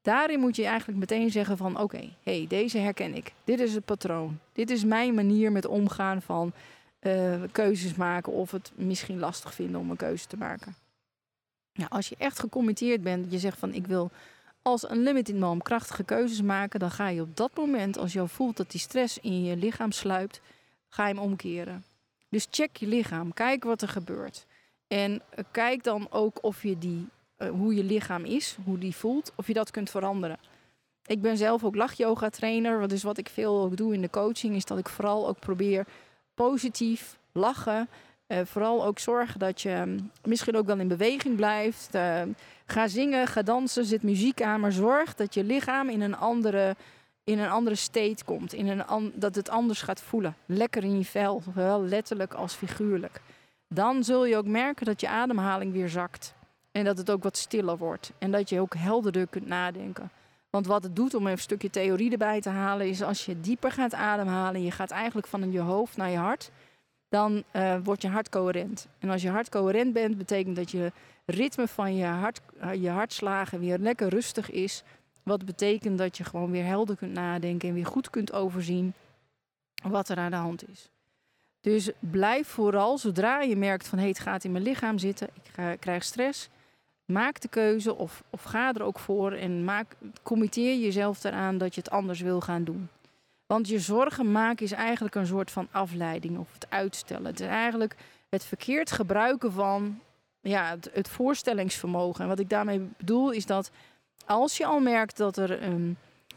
Daarin 0.09 0.41
moet 0.41 0.57
je 0.57 0.65
eigenlijk 0.65 0.99
meteen 0.99 1.31
zeggen 1.31 1.57
van 1.57 1.81
oké, 1.81 2.09
hey, 2.23 2.45
deze 2.49 2.79
herken 2.79 3.15
ik. 3.15 3.33
Dit 3.45 3.61
is 3.61 3.75
het 3.75 3.85
patroon. 3.85 4.39
Dit 4.53 4.71
is 4.71 4.85
mijn 4.85 5.15
manier 5.15 5.53
met 5.53 5.67
omgaan 5.67 6.23
van 6.23 6.53
uh, 7.01 7.43
keuzes 7.53 7.95
maken 7.95 8.33
of 8.33 8.51
het 8.51 8.73
misschien 8.75 9.19
lastig 9.19 9.55
vinden 9.55 9.81
om 9.81 9.91
een 9.91 9.97
keuze 9.97 10.27
te 10.27 10.37
maken. 10.37 10.75
Nou, 11.73 11.91
als 11.91 12.09
je 12.09 12.15
echt 12.19 12.39
gecommitteerd 12.39 13.03
bent, 13.03 13.33
je 13.33 13.39
zegt 13.39 13.59
van 13.59 13.75
ik 13.75 13.87
wil 13.87 14.11
als 14.63 14.91
een 14.91 15.03
limited 15.03 15.39
mom 15.39 15.63
krachtige 15.63 16.05
keuzes 16.05 16.43
maken, 16.43 16.81
dan 16.81 16.91
ga 16.91 17.09
je 17.09 17.23
op 17.23 17.37
dat 17.37 17.57
moment, 17.57 17.99
als 17.99 18.13
je 18.13 18.29
voelt 18.29 18.57
dat 18.57 18.71
die 18.71 18.81
stress 18.81 19.19
in 19.19 19.45
je 19.45 19.57
lichaam 19.57 19.93
sluipt, 19.93 20.41
ga 20.89 21.09
je 21.09 21.15
hem 21.15 21.23
omkeren. 21.23 21.85
Dus 22.29 22.47
check 22.51 22.77
je 22.77 22.87
lichaam, 22.87 23.35
kijk 23.35 23.65
wat 23.65 23.83
er 23.83 23.89
gebeurt. 23.89 24.47
En 24.87 25.23
eh, 25.31 25.45
kijk 25.51 25.85
dan 25.85 26.07
ook 26.11 26.39
of 26.45 26.63
je 26.63 26.79
die, 26.79 27.09
eh, 27.39 27.51
hoe 27.51 27.75
je 27.75 27.85
lichaam 27.85 28.25
is, 28.25 28.57
hoe 28.65 28.79
die 28.79 28.97
voelt, 28.97 29.33
of 29.35 29.47
je 29.47 29.53
dat 29.53 29.71
kunt 29.71 29.91
veranderen. 29.91 30.39
Ik 31.07 31.21
ben 31.21 31.37
zelf 31.37 31.65
ook 31.65 31.75
lachyoga 31.75 32.29
trainer, 32.29 32.89
dus 32.89 33.03
wat 33.03 33.19
ik 33.19 33.29
veel 33.29 33.61
ook 33.61 33.77
doe 33.77 33.95
in 33.95 34.01
de 34.01 34.11
coaching 34.11 34.55
is 34.55 34.65
dat 34.65 34.79
ik 34.79 34.89
vooral 34.89 35.29
ook 35.29 35.39
probeer 35.39 35.87
positief 36.35 37.19
lachen. 37.33 37.89
Uh, 38.29 38.39
vooral 38.45 38.85
ook 38.85 38.99
zorgen 38.99 39.39
dat 39.39 39.61
je 39.63 39.83
mm, 39.87 40.11
misschien 40.25 40.57
ook 40.57 40.67
wel 40.67 40.79
in 40.79 40.89
beweging 40.89 41.37
blijft. 41.37 41.95
Uh, 41.95 42.23
ga 42.67 42.89
zingen, 42.89 43.27
ga 43.27 43.43
dansen, 43.43 43.85
zet 43.85 44.03
muziek 44.03 44.43
aan, 44.43 44.61
maar 44.61 44.73
zorg 44.73 45.15
dat 45.15 45.35
je 45.35 45.45
lichaam 45.45 45.89
in 45.89 46.01
een 46.01 46.17
andere, 46.17 46.77
in 47.25 47.39
een 47.39 47.51
andere 47.51 47.77
state 47.77 48.25
komt. 48.25 48.53
In 48.53 48.69
een 48.69 49.13
dat 49.15 49.35
het 49.35 49.49
anders 49.49 49.83
gaat 49.83 50.01
voelen. 50.01 50.37
Lekker 50.47 50.85
in 50.85 50.99
je 50.99 51.05
vel, 51.05 51.43
zowel 51.45 51.83
letterlijk 51.83 52.35
als 52.35 52.55
figuurlijk. 52.55 53.21
Dan 53.69 54.05
zul 54.05 54.25
je 54.25 54.37
ook 54.37 54.47
merken 54.47 54.87
dat 54.87 55.01
je 55.01 55.09
ademhaling 55.09 55.73
weer 55.73 55.89
zakt. 55.89 56.35
En 56.79 56.85
dat 56.85 56.99
het 56.99 57.11
ook 57.11 57.23
wat 57.23 57.37
stiller 57.37 57.79
wordt. 57.79 58.13
En 58.19 58.31
dat 58.31 58.49
je 58.49 58.61
ook 58.61 58.75
helderder 58.75 59.27
kunt 59.27 59.47
nadenken. 59.47 60.11
Want 60.51 60.67
wat 60.67 60.83
het 60.83 60.97
doet 60.97 61.15
om 61.15 61.27
een 61.27 61.39
stukje 61.39 61.71
theorie 61.71 62.13
erbij 62.13 62.41
te 62.41 62.49
halen, 62.49 62.89
is 62.89 63.03
als 63.03 63.25
je 63.25 63.41
dieper 63.41 63.73
gaat 63.73 63.95
ademhalen, 63.95 64.63
je 64.63 64.71
gaat 64.71 64.91
eigenlijk 64.91 65.27
van 65.27 65.53
je 65.53 65.61
hoofd 65.61 65.97
naar 65.97 66.11
je 66.11 66.17
hart, 66.17 66.51
dan 67.09 67.45
uh, 67.53 67.77
wordt 67.85 68.03
je 68.03 68.09
hart 68.09 68.29
coherent. 68.29 68.89
En 68.99 69.11
als 69.11 69.23
je 69.23 69.31
hart 69.31 69.49
coherent 69.49 69.93
bent, 69.93 70.19
betekent 70.19 70.57
dat 70.57 70.71
je 70.71 70.93
ritme 71.27 71.69
van 71.69 71.97
je, 71.97 72.05
hart, 72.05 72.41
je 72.81 72.89
hartslagen 72.89 73.61
weer 73.61 73.79
lekker 73.79 74.09
rustig 74.09 74.51
is. 74.51 74.83
Wat 75.23 75.45
betekent 75.45 75.99
dat 75.99 76.17
je 76.17 76.25
gewoon 76.25 76.51
weer 76.51 76.65
helder 76.65 76.97
kunt 76.97 77.13
nadenken 77.13 77.69
en 77.69 77.75
weer 77.75 77.87
goed 77.87 78.11
kunt 78.11 78.33
overzien 78.33 78.95
wat 79.83 80.09
er 80.09 80.17
aan 80.17 80.31
de 80.31 80.37
hand 80.37 80.69
is. 80.69 80.91
Dus 81.61 81.91
blijf 81.99 82.49
vooral, 82.49 82.99
zodra 82.99 83.41
je 83.41 83.57
merkt 83.57 83.89
van 83.89 83.99
hey, 83.99 84.09
het 84.09 84.19
gaat 84.19 84.45
in 84.45 84.53
mijn 84.53 84.65
lichaam 84.65 84.99
zitten, 84.99 85.29
ik 85.35 85.51
ga, 85.53 85.77
krijg 85.77 86.05
stress, 86.05 86.49
maak 87.09 87.41
de 87.41 87.49
keuze 87.49 87.95
of, 87.95 88.23
of 88.31 88.43
ga 88.43 88.73
er 88.73 88.83
ook 88.83 88.99
voor 88.99 89.33
en 89.33 89.65
maak, 89.65 89.97
committeer 90.23 90.79
jezelf 90.79 91.25
eraan 91.25 91.59
dat 91.59 91.75
je 91.75 91.81
het 91.81 91.91
anders 91.91 92.21
wil 92.21 92.41
gaan 92.41 92.65
doen. 92.65 92.89
Want 93.47 93.69
je 93.69 93.79
zorgen 93.79 94.33
maken 94.33 94.65
is 94.65 94.73
eigenlijk 94.73 95.15
een 95.15 95.27
soort 95.27 95.51
van 95.51 95.69
afleiding 95.71 96.39
of 96.39 96.53
het 96.53 96.67
uitstellen. 96.71 97.25
Het 97.25 97.41
is 97.41 97.47
eigenlijk 97.47 97.97
het 98.29 98.45
verkeerd 98.45 98.91
gebruiken 98.91 99.53
van 99.53 100.01
ja, 100.41 100.77
het, 100.93 101.09
voorstellingsvermogen. 101.09 102.23
En 102.23 102.29
wat 102.29 102.39
ik 102.39 102.49
daarmee 102.49 102.89
bedoel 102.97 103.31
is 103.31 103.47
dat 103.47 103.71
als 104.27 104.57
je 104.57 104.67
al 104.67 104.81
merkt 104.81 105.17
dat, 105.17 105.37
er, 105.37 105.59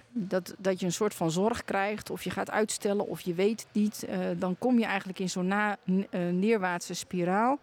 dat, 0.10 0.56
dat 0.58 0.80
je 0.80 0.86
een 0.86 0.92
soort 0.92 1.14
van 1.14 1.32
zorg 1.32 1.66
krijgt, 1.66 2.10
of 2.10 2.24
je 2.24 2.30
gaat 2.30 2.52
uitstellen 2.52 3.08
of 3.08 3.22
je 3.22 3.34
weet 3.34 3.62
het 3.62 3.74
niet, 3.74 4.06
uh, 4.10 4.18
dan 4.38 4.56
kom 4.60 4.80
je 4.80 4.86
eigenlijk 4.86 5.20
in 5.20 5.30
zo'n 5.30 5.52
uh, 5.52 5.74
neerwaartse 6.32 6.94
spiraal 6.94 7.60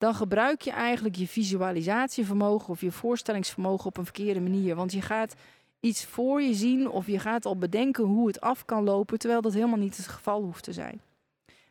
dan 0.00 0.14
gebruik 0.14 0.60
je 0.62 0.70
eigenlijk 0.70 1.16
je 1.16 1.26
visualisatievermogen 1.26 2.68
of 2.68 2.80
je 2.80 2.90
voorstellingsvermogen 2.90 3.86
op 3.86 3.96
een 3.96 4.04
verkeerde 4.04 4.40
manier. 4.40 4.74
Want 4.74 4.92
je 4.92 5.02
gaat 5.02 5.34
iets 5.80 6.04
voor 6.04 6.42
je 6.42 6.54
zien 6.54 6.88
of 6.88 7.06
je 7.06 7.18
gaat 7.18 7.46
al 7.46 7.56
bedenken 7.56 8.04
hoe 8.04 8.26
het 8.26 8.40
af 8.40 8.64
kan 8.64 8.84
lopen, 8.84 9.18
terwijl 9.18 9.40
dat 9.40 9.52
helemaal 9.52 9.78
niet 9.78 9.96
het 9.96 10.06
geval 10.06 10.42
hoeft 10.42 10.64
te 10.64 10.72
zijn. 10.72 11.00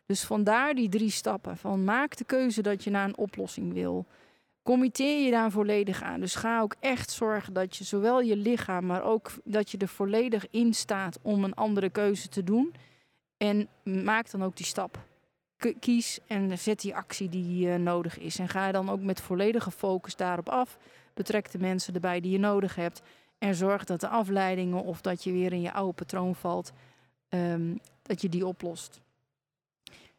Dus 0.05 0.23
vandaar 0.23 0.73
die 0.73 0.89
drie 0.89 1.09
stappen. 1.09 1.57
Van 1.57 1.83
maak 1.83 2.17
de 2.17 2.23
keuze 2.23 2.61
dat 2.61 2.83
je 2.83 2.89
naar 2.89 3.07
een 3.07 3.17
oplossing 3.17 3.73
wil. 3.73 4.05
Committeer 4.63 5.25
je 5.25 5.31
daar 5.31 5.51
volledig 5.51 6.03
aan. 6.03 6.19
Dus 6.19 6.35
ga 6.35 6.61
ook 6.61 6.75
echt 6.79 7.11
zorgen 7.11 7.53
dat 7.53 7.75
je 7.75 7.83
zowel 7.83 8.21
je 8.21 8.35
lichaam, 8.35 8.85
maar 8.85 9.03
ook 9.03 9.31
dat 9.43 9.71
je 9.71 9.77
er 9.77 9.87
volledig 9.87 10.45
in 10.49 10.73
staat 10.73 11.19
om 11.21 11.43
een 11.43 11.53
andere 11.53 11.89
keuze 11.89 12.29
te 12.29 12.43
doen. 12.43 12.73
En 13.37 13.67
maak 13.83 14.31
dan 14.31 14.43
ook 14.43 14.57
die 14.57 14.65
stap 14.65 15.07
kies 15.79 16.19
en 16.27 16.57
zet 16.57 16.81
die 16.81 16.95
actie 16.95 17.29
die 17.29 17.67
uh, 17.67 17.75
nodig 17.75 18.19
is. 18.19 18.39
En 18.39 18.49
ga 18.49 18.71
dan 18.71 18.89
ook 18.89 19.01
met 19.01 19.21
volledige 19.21 19.71
focus 19.71 20.15
daarop 20.15 20.49
af. 20.49 20.77
Betrek 21.13 21.51
de 21.51 21.59
mensen 21.59 21.93
erbij 21.93 22.19
die 22.19 22.31
je 22.31 22.39
nodig 22.39 22.75
hebt. 22.75 23.01
En 23.37 23.55
zorg 23.55 23.83
dat 23.83 23.99
de 23.99 24.07
afleidingen 24.07 24.83
of 24.83 25.01
dat 25.01 25.23
je 25.23 25.31
weer 25.31 25.53
in 25.53 25.61
je 25.61 25.73
oude 25.73 25.93
patroon 25.93 26.35
valt, 26.35 26.71
um, 27.29 27.79
dat 28.01 28.21
je 28.21 28.29
die 28.29 28.45
oplost. 28.45 29.01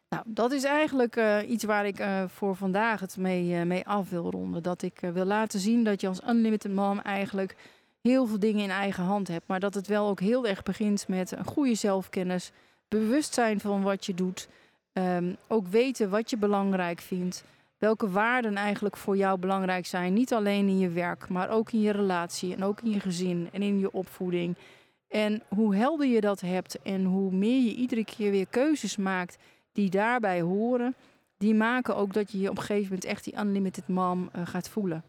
Nou, 0.09 0.23
dat 0.27 0.51
is 0.51 0.63
eigenlijk 0.63 1.15
uh, 1.15 1.49
iets 1.49 1.63
waar 1.63 1.85
ik 1.85 1.99
uh, 1.99 2.23
voor 2.27 2.55
vandaag 2.55 2.99
het 2.99 3.17
mee, 3.17 3.65
mee 3.65 3.87
af 3.87 4.09
wil 4.09 4.31
ronden. 4.31 4.63
Dat 4.63 4.81
ik 4.81 4.99
wil 5.13 5.25
laten 5.25 5.59
zien 5.59 5.83
dat 5.83 6.01
je 6.01 6.07
als 6.07 6.21
Unlimited 6.27 6.73
Mom 6.73 6.99
eigenlijk 6.99 7.55
heel 8.01 8.25
veel 8.25 8.39
dingen 8.39 8.63
in 8.63 8.69
eigen 8.69 9.03
hand 9.03 9.27
hebt. 9.27 9.47
Maar 9.47 9.59
dat 9.59 9.73
het 9.73 9.87
wel 9.87 10.07
ook 10.07 10.19
heel 10.19 10.47
erg 10.47 10.63
begint 10.63 11.07
met 11.07 11.31
een 11.31 11.45
goede 11.45 11.75
zelfkennis, 11.75 12.51
bewustzijn 12.87 13.59
van 13.59 13.81
wat 13.81 14.05
je 14.05 14.13
doet. 14.13 14.47
Um, 14.93 15.37
ook 15.47 15.67
weten 15.67 16.09
wat 16.09 16.29
je 16.29 16.37
belangrijk 16.37 16.99
vindt. 16.99 17.43
Welke 17.77 18.09
waarden 18.09 18.55
eigenlijk 18.55 18.97
voor 18.97 19.17
jou 19.17 19.39
belangrijk 19.39 19.85
zijn. 19.85 20.13
Niet 20.13 20.33
alleen 20.33 20.67
in 20.67 20.79
je 20.79 20.89
werk, 20.89 21.29
maar 21.29 21.49
ook 21.49 21.71
in 21.71 21.81
je 21.81 21.91
relatie 21.91 22.55
en 22.55 22.63
ook 22.63 22.81
in 22.81 22.91
je 22.91 22.99
gezin 22.99 23.49
en 23.51 23.61
in 23.61 23.79
je 23.79 23.91
opvoeding. 23.91 24.55
En 25.07 25.41
hoe 25.47 25.75
helder 25.75 26.07
je 26.07 26.21
dat 26.21 26.41
hebt 26.41 26.81
en 26.81 27.03
hoe 27.05 27.31
meer 27.31 27.61
je 27.63 27.75
iedere 27.75 28.05
keer 28.05 28.31
weer 28.31 28.47
keuzes 28.49 28.97
maakt 28.97 29.37
die 29.71 29.89
daarbij 29.89 30.41
horen, 30.41 30.95
die 31.37 31.53
maken 31.53 31.95
ook 31.95 32.13
dat 32.13 32.31
je 32.31 32.39
je 32.39 32.49
op 32.49 32.57
een 32.57 32.63
gegeven 32.63 32.89
moment 32.89 33.05
echt 33.05 33.23
die 33.23 33.39
unlimited 33.39 33.87
mom 33.87 34.29
uh, 34.35 34.47
gaat 34.47 34.69
voelen. 34.69 35.03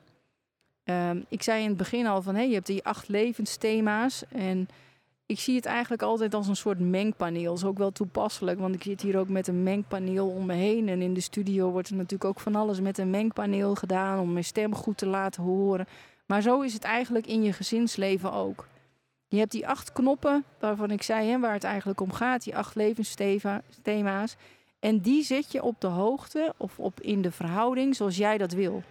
Um, 0.84 1.24
ik 1.28 1.42
zei 1.42 1.62
in 1.62 1.68
het 1.68 1.76
begin 1.76 2.06
al 2.06 2.22
van 2.22 2.34
hey, 2.34 2.48
je 2.48 2.54
hebt 2.54 2.66
die 2.66 2.84
acht 2.84 3.08
levensthema's 3.08 4.24
en 4.28 4.68
ik 5.32 5.40
zie 5.40 5.56
het 5.56 5.66
eigenlijk 5.66 6.02
altijd 6.02 6.34
als 6.34 6.48
een 6.48 6.56
soort 6.56 6.78
mengpaneel. 6.78 7.50
Dat 7.50 7.56
is 7.56 7.64
ook 7.64 7.78
wel 7.78 7.90
toepasselijk, 7.90 8.58
want 8.58 8.74
ik 8.74 8.82
zit 8.82 9.00
hier 9.00 9.18
ook 9.18 9.28
met 9.28 9.48
een 9.48 9.62
mengpaneel 9.62 10.28
om 10.28 10.46
me 10.46 10.54
heen. 10.54 10.88
En 10.88 11.02
in 11.02 11.14
de 11.14 11.20
studio 11.20 11.70
wordt 11.70 11.88
er 11.88 11.94
natuurlijk 11.94 12.24
ook 12.24 12.40
van 12.40 12.56
alles 12.56 12.80
met 12.80 12.98
een 12.98 13.10
mengpaneel 13.10 13.74
gedaan 13.74 14.18
om 14.18 14.32
mijn 14.32 14.44
stem 14.44 14.74
goed 14.74 14.96
te 14.96 15.06
laten 15.06 15.42
horen. 15.42 15.86
Maar 16.26 16.42
zo 16.42 16.60
is 16.60 16.72
het 16.72 16.84
eigenlijk 16.84 17.26
in 17.26 17.42
je 17.42 17.52
gezinsleven 17.52 18.32
ook. 18.32 18.68
Je 19.28 19.38
hebt 19.38 19.52
die 19.52 19.68
acht 19.68 19.92
knoppen 19.92 20.44
waarvan 20.58 20.90
ik 20.90 21.02
zei 21.02 21.30
hè, 21.30 21.38
waar 21.38 21.52
het 21.52 21.64
eigenlijk 21.64 22.00
om 22.00 22.12
gaat, 22.12 22.44
die 22.44 22.56
acht 22.56 22.74
levensthema's. 22.74 24.36
En 24.80 25.00
die 25.00 25.24
zet 25.24 25.52
je 25.52 25.62
op 25.62 25.80
de 25.80 25.86
hoogte 25.86 26.54
of 26.56 26.78
op 26.78 27.00
in 27.00 27.22
de 27.22 27.30
verhouding 27.30 27.96
zoals 27.96 28.16
jij 28.16 28.38
dat 28.38 28.52
wil. 28.52 28.82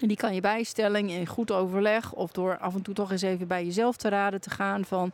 En 0.00 0.08
die 0.08 0.16
kan 0.16 0.34
je 0.34 0.40
bijstellen 0.40 1.08
in 1.08 1.26
goed 1.26 1.50
overleg 1.50 2.12
of 2.12 2.32
door 2.32 2.58
af 2.58 2.74
en 2.74 2.82
toe 2.82 2.94
toch 2.94 3.10
eens 3.10 3.22
even 3.22 3.48
bij 3.48 3.64
jezelf 3.64 3.96
te 3.96 4.08
raden 4.08 4.40
te 4.40 4.50
gaan 4.50 4.84
van 4.84 5.12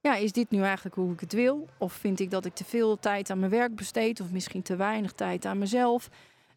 ja, 0.00 0.16
is 0.16 0.32
dit 0.32 0.50
nu 0.50 0.62
eigenlijk 0.62 0.94
hoe 0.94 1.12
ik 1.12 1.20
het 1.20 1.32
wil? 1.32 1.68
Of 1.78 1.92
vind 1.92 2.20
ik 2.20 2.30
dat 2.30 2.44
ik 2.44 2.54
te 2.54 2.64
veel 2.64 2.98
tijd 2.98 3.30
aan 3.30 3.38
mijn 3.38 3.50
werk 3.50 3.74
besteed 3.74 4.20
of 4.20 4.30
misschien 4.30 4.62
te 4.62 4.76
weinig 4.76 5.12
tijd 5.12 5.44
aan 5.44 5.58
mezelf? 5.58 6.08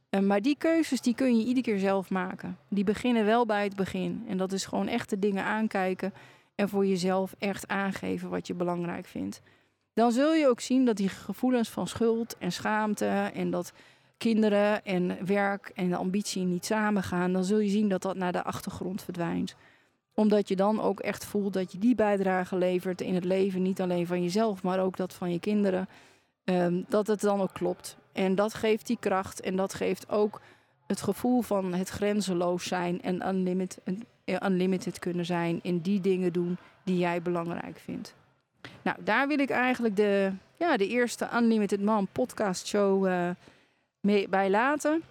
Uh, 0.09 0.19
maar 0.19 0.41
die 0.41 0.57
keuzes 0.57 1.01
die 1.01 1.15
kun 1.15 1.37
je 1.37 1.45
iedere 1.45 1.61
keer 1.61 1.79
zelf 1.79 2.09
maken. 2.09 2.57
Die 2.67 2.83
beginnen 2.83 3.25
wel 3.25 3.45
bij 3.45 3.63
het 3.63 3.75
begin. 3.75 4.23
En 4.27 4.37
dat 4.37 4.51
is 4.51 4.65
gewoon 4.65 4.87
echt 4.87 5.09
de 5.09 5.19
dingen 5.19 5.43
aankijken 5.43 6.13
en 6.55 6.69
voor 6.69 6.85
jezelf 6.85 7.35
echt 7.39 7.67
aangeven 7.67 8.29
wat 8.29 8.47
je 8.47 8.53
belangrijk 8.53 9.05
vindt. 9.05 9.41
Dan 9.93 10.11
zul 10.11 10.33
je 10.33 10.47
ook 10.47 10.59
zien 10.59 10.85
dat 10.85 10.97
die 10.97 11.09
gevoelens 11.09 11.69
van 11.69 11.87
schuld 11.87 12.37
en 12.37 12.51
schaamte 12.51 13.31
en 13.33 13.49
dat 13.49 13.73
kinderen 14.17 14.85
en 14.85 15.25
werk 15.25 15.71
en 15.75 15.89
de 15.89 15.95
ambitie 15.95 16.43
niet 16.43 16.65
samengaan, 16.65 17.33
dan 17.33 17.43
zul 17.43 17.59
je 17.59 17.69
zien 17.69 17.89
dat 17.89 18.01
dat 18.01 18.15
naar 18.15 18.31
de 18.31 18.43
achtergrond 18.43 19.03
verdwijnt 19.03 19.55
omdat 20.13 20.47
je 20.47 20.55
dan 20.55 20.81
ook 20.81 20.99
echt 20.99 21.25
voelt 21.25 21.53
dat 21.53 21.71
je 21.71 21.77
die 21.77 21.95
bijdrage 21.95 22.55
levert 22.55 23.01
in 23.01 23.15
het 23.15 23.23
leven, 23.23 23.61
niet 23.61 23.81
alleen 23.81 24.07
van 24.07 24.23
jezelf, 24.23 24.63
maar 24.63 24.79
ook 24.79 24.97
dat 24.97 25.13
van 25.13 25.31
je 25.31 25.39
kinderen. 25.39 25.87
Um, 26.43 26.85
dat 26.89 27.07
het 27.07 27.21
dan 27.21 27.41
ook 27.41 27.53
klopt. 27.53 27.97
En 28.11 28.35
dat 28.35 28.53
geeft 28.53 28.87
die 28.87 28.97
kracht 28.99 29.41
en 29.41 29.55
dat 29.55 29.73
geeft 29.73 30.09
ook 30.09 30.41
het 30.87 31.01
gevoel 31.01 31.41
van 31.41 31.73
het 31.73 31.89
grenzeloos 31.89 32.67
zijn 32.67 33.01
en 33.01 33.27
unlimited, 33.27 33.79
eh, 34.25 34.35
unlimited 34.43 34.99
kunnen 34.99 35.25
zijn 35.25 35.59
in 35.61 35.79
die 35.79 36.01
dingen 36.01 36.33
doen 36.33 36.57
die 36.83 36.97
jij 36.97 37.21
belangrijk 37.21 37.79
vindt. 37.79 38.15
Nou, 38.81 38.97
daar 39.03 39.27
wil 39.27 39.39
ik 39.39 39.49
eigenlijk 39.49 39.95
de, 39.95 40.31
ja, 40.57 40.77
de 40.77 40.87
eerste 40.87 41.29
Unlimited 41.35 41.81
Man 41.81 42.07
podcast 42.11 42.67
show 42.67 43.07
uh, 43.07 43.29
mee 43.99 44.27
bij 44.29 44.49
laten. 44.49 45.03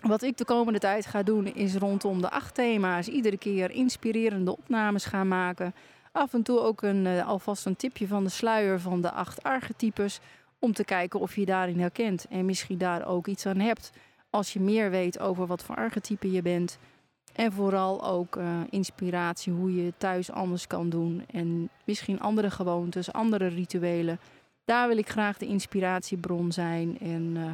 Wat 0.00 0.22
ik 0.22 0.36
de 0.36 0.44
komende 0.44 0.78
tijd 0.78 1.06
ga 1.06 1.22
doen 1.22 1.46
is 1.46 1.74
rondom 1.74 2.20
de 2.20 2.30
acht 2.30 2.54
thema's 2.54 3.06
iedere 3.06 3.38
keer 3.38 3.70
inspirerende 3.70 4.56
opnames 4.56 5.04
gaan 5.04 5.28
maken. 5.28 5.74
Af 6.12 6.34
en 6.34 6.42
toe 6.42 6.60
ook 6.60 6.82
een, 6.82 7.04
uh, 7.04 7.28
alvast 7.28 7.66
een 7.66 7.76
tipje 7.76 8.06
van 8.06 8.24
de 8.24 8.30
sluier 8.30 8.80
van 8.80 9.00
de 9.00 9.10
acht 9.10 9.42
archetypes. 9.42 10.20
Om 10.58 10.72
te 10.72 10.84
kijken 10.84 11.20
of 11.20 11.36
je 11.36 11.44
daarin 11.44 11.80
herkent 11.80 12.26
en 12.30 12.44
misschien 12.44 12.78
daar 12.78 13.06
ook 13.06 13.26
iets 13.26 13.46
aan 13.46 13.58
hebt. 13.58 13.92
Als 14.30 14.52
je 14.52 14.60
meer 14.60 14.90
weet 14.90 15.18
over 15.18 15.46
wat 15.46 15.62
voor 15.62 15.76
archetype 15.76 16.30
je 16.30 16.42
bent. 16.42 16.78
En 17.32 17.52
vooral 17.52 18.06
ook 18.06 18.36
uh, 18.36 18.60
inspiratie 18.70 19.52
hoe 19.52 19.84
je 19.84 19.92
thuis 19.96 20.30
anders 20.30 20.66
kan 20.66 20.88
doen. 20.88 21.24
En 21.32 21.68
misschien 21.84 22.20
andere 22.20 22.50
gewoontes, 22.50 23.12
andere 23.12 23.46
rituelen. 23.46 24.18
Daar 24.64 24.88
wil 24.88 24.98
ik 24.98 25.08
graag 25.08 25.38
de 25.38 25.46
inspiratiebron 25.46 26.52
zijn. 26.52 26.98
En 27.00 27.34
uh, 27.36 27.50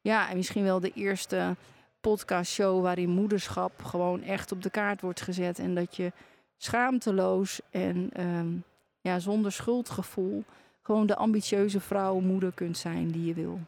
ja, 0.00 0.30
en 0.30 0.36
misschien 0.36 0.64
wel 0.64 0.80
de 0.80 0.92
eerste 0.94 1.56
podcastshow 2.00 2.82
waarin 2.82 3.10
moederschap 3.10 3.82
gewoon 3.82 4.22
echt 4.22 4.52
op 4.52 4.62
de 4.62 4.70
kaart 4.70 5.00
wordt 5.00 5.20
gezet. 5.20 5.58
En 5.58 5.74
dat 5.74 5.96
je 5.96 6.12
schaamteloos 6.56 7.60
en 7.70 8.10
um, 8.20 8.64
ja, 9.00 9.18
zonder 9.18 9.52
schuldgevoel 9.52 10.44
gewoon 10.82 11.06
de 11.06 11.16
ambitieuze 11.16 11.80
vrouw, 11.80 12.20
moeder 12.20 12.52
kunt 12.52 12.78
zijn 12.78 13.10
die 13.10 13.24
je 13.24 13.34
wil. 13.34 13.60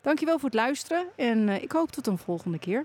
Dankjewel 0.00 0.38
voor 0.38 0.48
het 0.48 0.58
luisteren 0.58 1.06
en 1.16 1.48
ik 1.48 1.72
hoop 1.72 1.90
tot 1.90 2.06
een 2.06 2.18
volgende 2.18 2.58
keer. 2.58 2.84